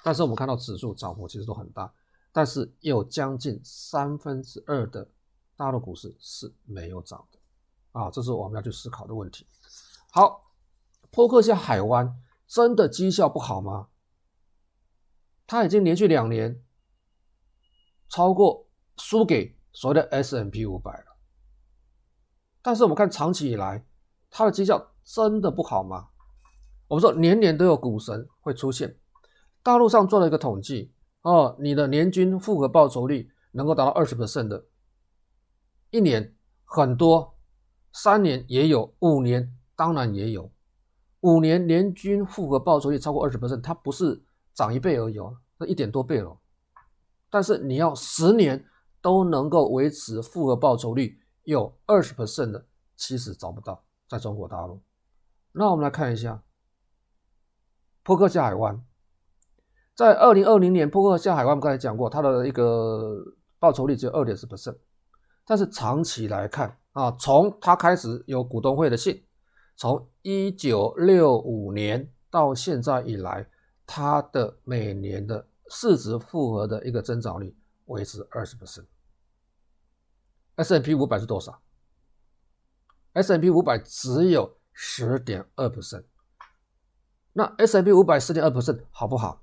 [0.02, 1.92] 但是我们看到指数涨幅其实都很大，
[2.32, 5.08] 但是有将近三分之二的
[5.56, 7.38] 大陆股市是没有涨的，
[7.92, 9.46] 啊，这是我们要去思考的问题。
[10.10, 10.50] 好，
[11.10, 13.88] 波克下海湾真的绩效不好吗？
[15.46, 16.64] 他已经连续两年
[18.08, 21.16] 超过输给所谓的 S&P 500了。
[22.62, 23.84] 但是我们看长期以来，
[24.30, 26.09] 他的绩效真的不好吗？
[26.90, 28.96] 我们说年年都有股神会出现。
[29.62, 34.64] 大陆上做了一个统计，哦，你的年均复合报酬率能够达到二十 percent 的，
[35.90, 36.34] 一年
[36.64, 37.36] 很多，
[37.92, 40.50] 三年也有，五年当然也有。
[41.20, 46.36] 五年年均复合报酬率超过二十 percent，它不是涨一倍而已哦，那一点多倍了。
[47.30, 48.64] 但是你要十年
[49.00, 52.66] 都能够维持复合报酬率有二十 percent 的，
[52.96, 54.80] 其实找不到，在中国大陆。
[55.52, 56.42] 那我们来看一下，
[58.10, 58.84] 波克下海湾，
[59.94, 63.22] 在二零二零年，扑克下海湾我们刚才讲过，它的一个
[63.60, 64.76] 报酬率只有二点四 percent，
[65.46, 69.24] 但是长期来看啊，从它开始有股东会的信。
[69.76, 73.48] 从一九六五年到现在以来，
[73.86, 78.86] 它的每年的市值复合的一个增长率维持二十 percent。
[80.56, 81.62] S&P 五百是多少
[83.12, 86.02] ？S&P 五百只有十点二 percent。
[87.32, 89.42] 那 S&P 五百四点二 percent 好不好？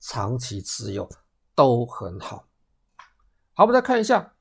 [0.00, 1.08] 长期持有
[1.54, 2.48] 都很好。
[3.54, 4.34] 好，我们再看一下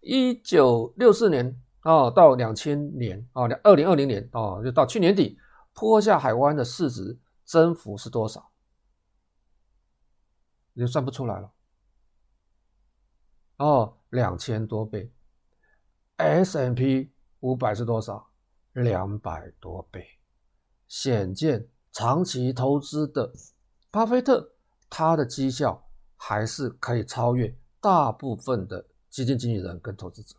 [0.00, 1.60] 一九六四年。
[1.82, 5.38] 哦，到两千年哦，两二零二零年哦，就到去年底，
[5.72, 8.52] 坡下海湾的市值增幅是多少？
[10.74, 11.50] 你就算不出来了。
[13.56, 15.10] 哦，两千多倍。
[16.18, 17.10] S&P
[17.40, 18.30] 五百是多少？
[18.74, 20.19] 两百多倍。
[20.90, 23.32] 显见长期投资的
[23.90, 24.52] 巴菲特，
[24.90, 25.82] 他的绩效
[26.18, 30.36] 还是可以超越大部分的基金经理人跟投资者，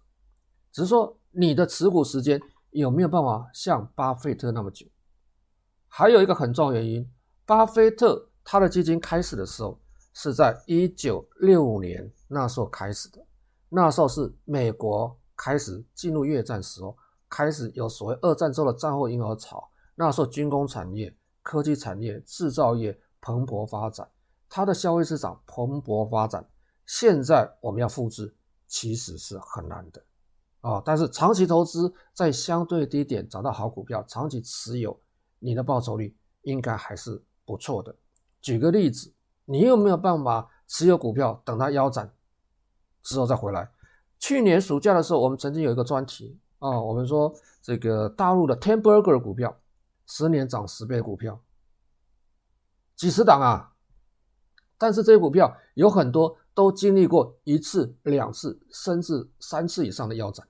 [0.72, 1.18] 只是说。
[1.34, 2.38] 你的持股时间
[2.72, 4.86] 有没有办法像巴菲特那么久？
[5.88, 7.10] 还有一个很重要原因，
[7.46, 9.80] 巴菲特他的基金开始的时候
[10.14, 13.26] 是在一九六五年那时候开始的，
[13.70, 16.98] 那时候是美国开始进入越战时候，
[17.30, 19.71] 开始有所谓二战之后的战后婴儿潮，
[20.02, 24.10] 那时候军工产业、科技产业、制造业蓬勃发展，
[24.50, 26.44] 它的消费市场蓬勃发展。
[26.88, 28.34] 现在我们要复制，
[28.68, 30.04] 其实是很难的。
[30.62, 35.00] 啊、但是长期投资在相对低点找到好股票，长期持有，
[35.38, 37.96] 你的报酬率应该还是不错的。
[38.42, 39.14] 举个例子，
[39.46, 42.12] 你有没有办法持有股票，等它腰斩
[43.04, 43.70] 之后再回来？
[44.18, 47.32] 去年暑假的时候，我们曾经有一个专题啊、我们说
[47.62, 49.56] 这个大陆的 Ten Burger 股票，
[50.08, 51.42] 十年涨十倍的股票，
[52.96, 53.74] 几十档啊，
[54.78, 60.48] 但是这些股票有很多都经历过一次、两次，甚至三次以上的腰斩。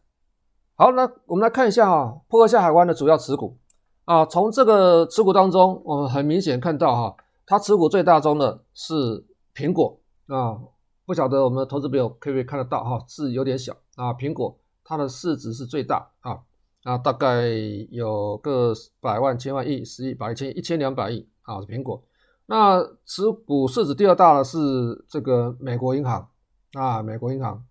[0.75, 3.57] 好，那我们来看一下啊，波克夏海湾的主要持股。
[4.05, 9.23] 啊，从这个持股当中，我们很明显看到哈，它持股最大宗的是
[9.53, 10.01] 苹果。
[10.27, 10.59] 啊，
[11.05, 13.73] 不晓得我们的投资朋友可不可以看得到哈，字有点小。
[13.95, 16.09] 啊，苹果它的市值是最大。
[16.21, 16.41] 啊，
[16.83, 17.47] 啊，大概
[17.89, 22.03] 有个百万、千万亿、十亿、百亿、千亿、一千两百亿啊，是苹果。
[22.45, 26.27] 那持股市值第二大的是这个美国银行
[26.73, 27.63] 啊，美国银行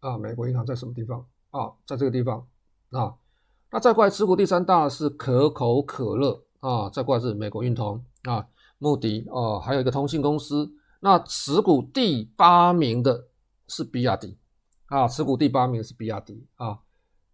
[0.00, 1.24] 啊，美国银行在什么地方？
[1.50, 2.46] 啊，在这个地方
[2.90, 3.14] 啊，
[3.70, 8.46] 那再过来持股第三大是可口可乐啊，再过来是美国运通啊，
[8.78, 10.70] 穆迪、啊，还有一个通信公司。
[11.00, 13.28] 那持股第八名的
[13.66, 14.36] 是比亚迪
[14.86, 16.80] 啊，持股第八名是比亚迪啊，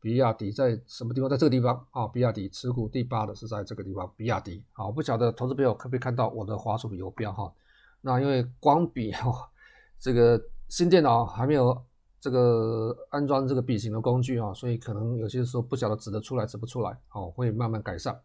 [0.06, 1.28] 比亚迪在什么地方？
[1.28, 4.62] 在这个地方啊，比亚迪持股第八的是在这个地方，比亚迪。
[4.72, 7.52] 好，不晓得投资朋友可不可以看到我的滑鼠游标哈？
[8.00, 9.34] 那因为光笔哦，
[9.98, 11.76] 这个新电脑还没有。
[12.18, 18.20] 这个安装这个笔型的工具啊，所以可能有些时候不晓得指得出来指不出来，哦，会慢慢改善。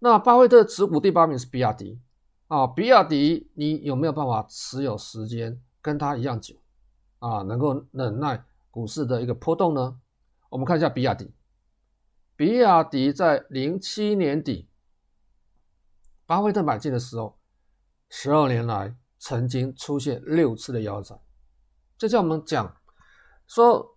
[0.00, 2.00] 那巴菲特持股第八名是比亚迪
[2.48, 6.56] 啊，比亚迪你有没有办法持有时间跟它一样久
[7.20, 8.42] 啊，能够忍耐
[8.72, 9.96] 股市的一个波动呢？
[10.48, 11.32] 我们看一下比亚迪，
[12.36, 14.68] 比亚迪在零七年底
[16.26, 17.38] 巴菲特买进的时候，
[18.08, 21.18] 十二年来曾经出现六次的腰斩，
[21.96, 22.74] 就像我们讲。
[23.50, 23.96] 说，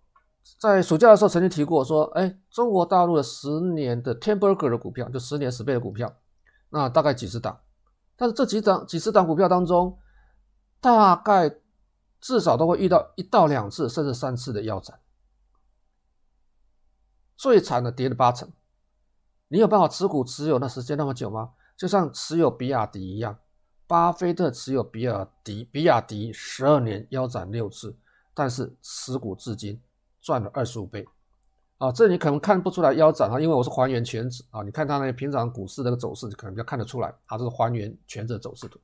[0.58, 6.10] 在暑假的时候曾经提过，说，哎，中国大陆的十年的 Ten Burger 的股票，就十年十倍的股票，
[6.70, 7.60] 那大概几十档，
[8.16, 9.98] 但是这几档几十档股票当中，
[10.80, 11.54] 大概
[12.18, 14.98] 至少都会遇到一到两次，甚至三次的腰斩，
[17.42, 18.48] 最惨的跌了八成。
[19.48, 21.50] 你有办法持股持有那时间那么久吗？
[21.76, 23.36] 就像持有比亚迪一样，
[23.88, 27.96] 巴菲特持有比亚迪，比亚迪十二年腰斩六次。
[28.32, 29.80] 但是持股至今
[30.20, 31.04] 赚了二十五倍，
[31.78, 34.62] 啊，这你可能看不出来腰斩啊，因为我是还原全指啊。
[34.62, 38.78] 你看它那个平常股市那个走势，你可能比较看得出来啊，这是还原全指走势图。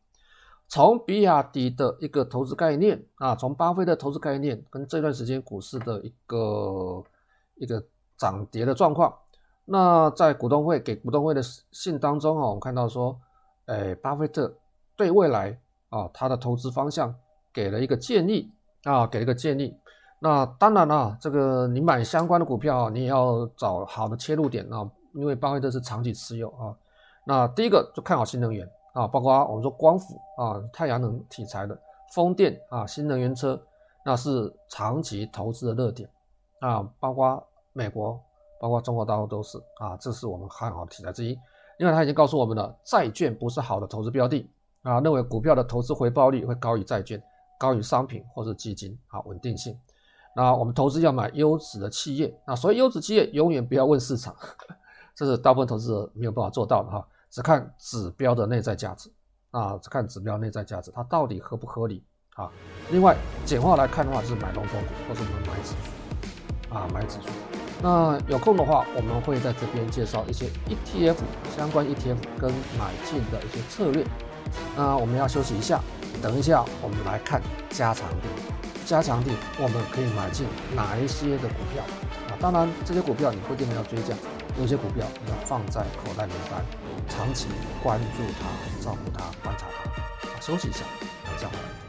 [0.67, 7.05] 从比亚迪的一个投资概念啊，从巴菲特投资概念跟这段时间股市的一个
[7.55, 7.83] 一个
[8.19, 9.15] 涨跌的状况，
[9.65, 11.41] 那在股东会给股东会的
[11.71, 13.19] 信当中啊，我们看到说，
[13.67, 14.53] 哎，巴菲特
[14.97, 15.59] 对未来
[15.89, 17.15] 啊他的投资方向
[17.53, 18.51] 给了一个建议
[18.85, 19.75] 啊，给了一个建议。
[20.21, 26.77] 那当然了，这个你买相关的股票，你也要找好的切入点啊，因为巴菲特是长期持有啊。
[27.25, 28.69] 那第一个就看好新能源。
[28.95, 31.79] 啊，包括我们说光伏啊、太阳能题材的
[32.13, 33.61] 风电啊、新能源车，
[34.05, 36.09] 那是长期投资的热点
[36.59, 36.83] 啊。
[36.99, 37.41] 包括
[37.73, 38.21] 美国、
[38.61, 41.39] 包括中国大陆都是啊，这是我们看好的题材之一。
[41.79, 44.51] 因为他已经告诉我们了，债券不是好的投资标的
[44.83, 47.23] 啊，认为股票的投资回报率会高于债券、
[47.57, 49.79] 高于商品或是基金啊，稳定性。
[50.35, 54.35] 那我们投资要买优质的企业，那所以优质企业永远不要问市场，
[55.15, 57.07] 这是大部分投资者没有办法做到的哈。
[57.31, 59.09] 只看指标的内在价值
[59.53, 62.03] 啊，只看指标内在价值，它到底合不合理
[62.35, 62.51] 啊？
[62.91, 67.58] 另外，简化来看的话，就是买龙头股，或是我们买指数啊，买指数。
[67.81, 71.17] 那有空的话，我们会在这边介绍一些 ETF
[71.57, 74.05] 相关 ETF 跟买进的一些策略。
[74.77, 75.81] 那我们要休息一下，
[76.21, 78.85] 等一下我们来看加强錠。
[78.85, 81.85] 加强錠我们可以买进哪一些的股票
[82.29, 82.33] 啊？
[82.41, 84.15] 当然，这些股票你不一定要追价，
[84.59, 86.65] 有些股票要放在口袋名单。
[87.07, 87.49] 长期
[87.83, 89.91] 关注它，照顾它，观察它。
[89.91, 90.81] 啊休息一下，
[91.27, 91.88] 等一下回来。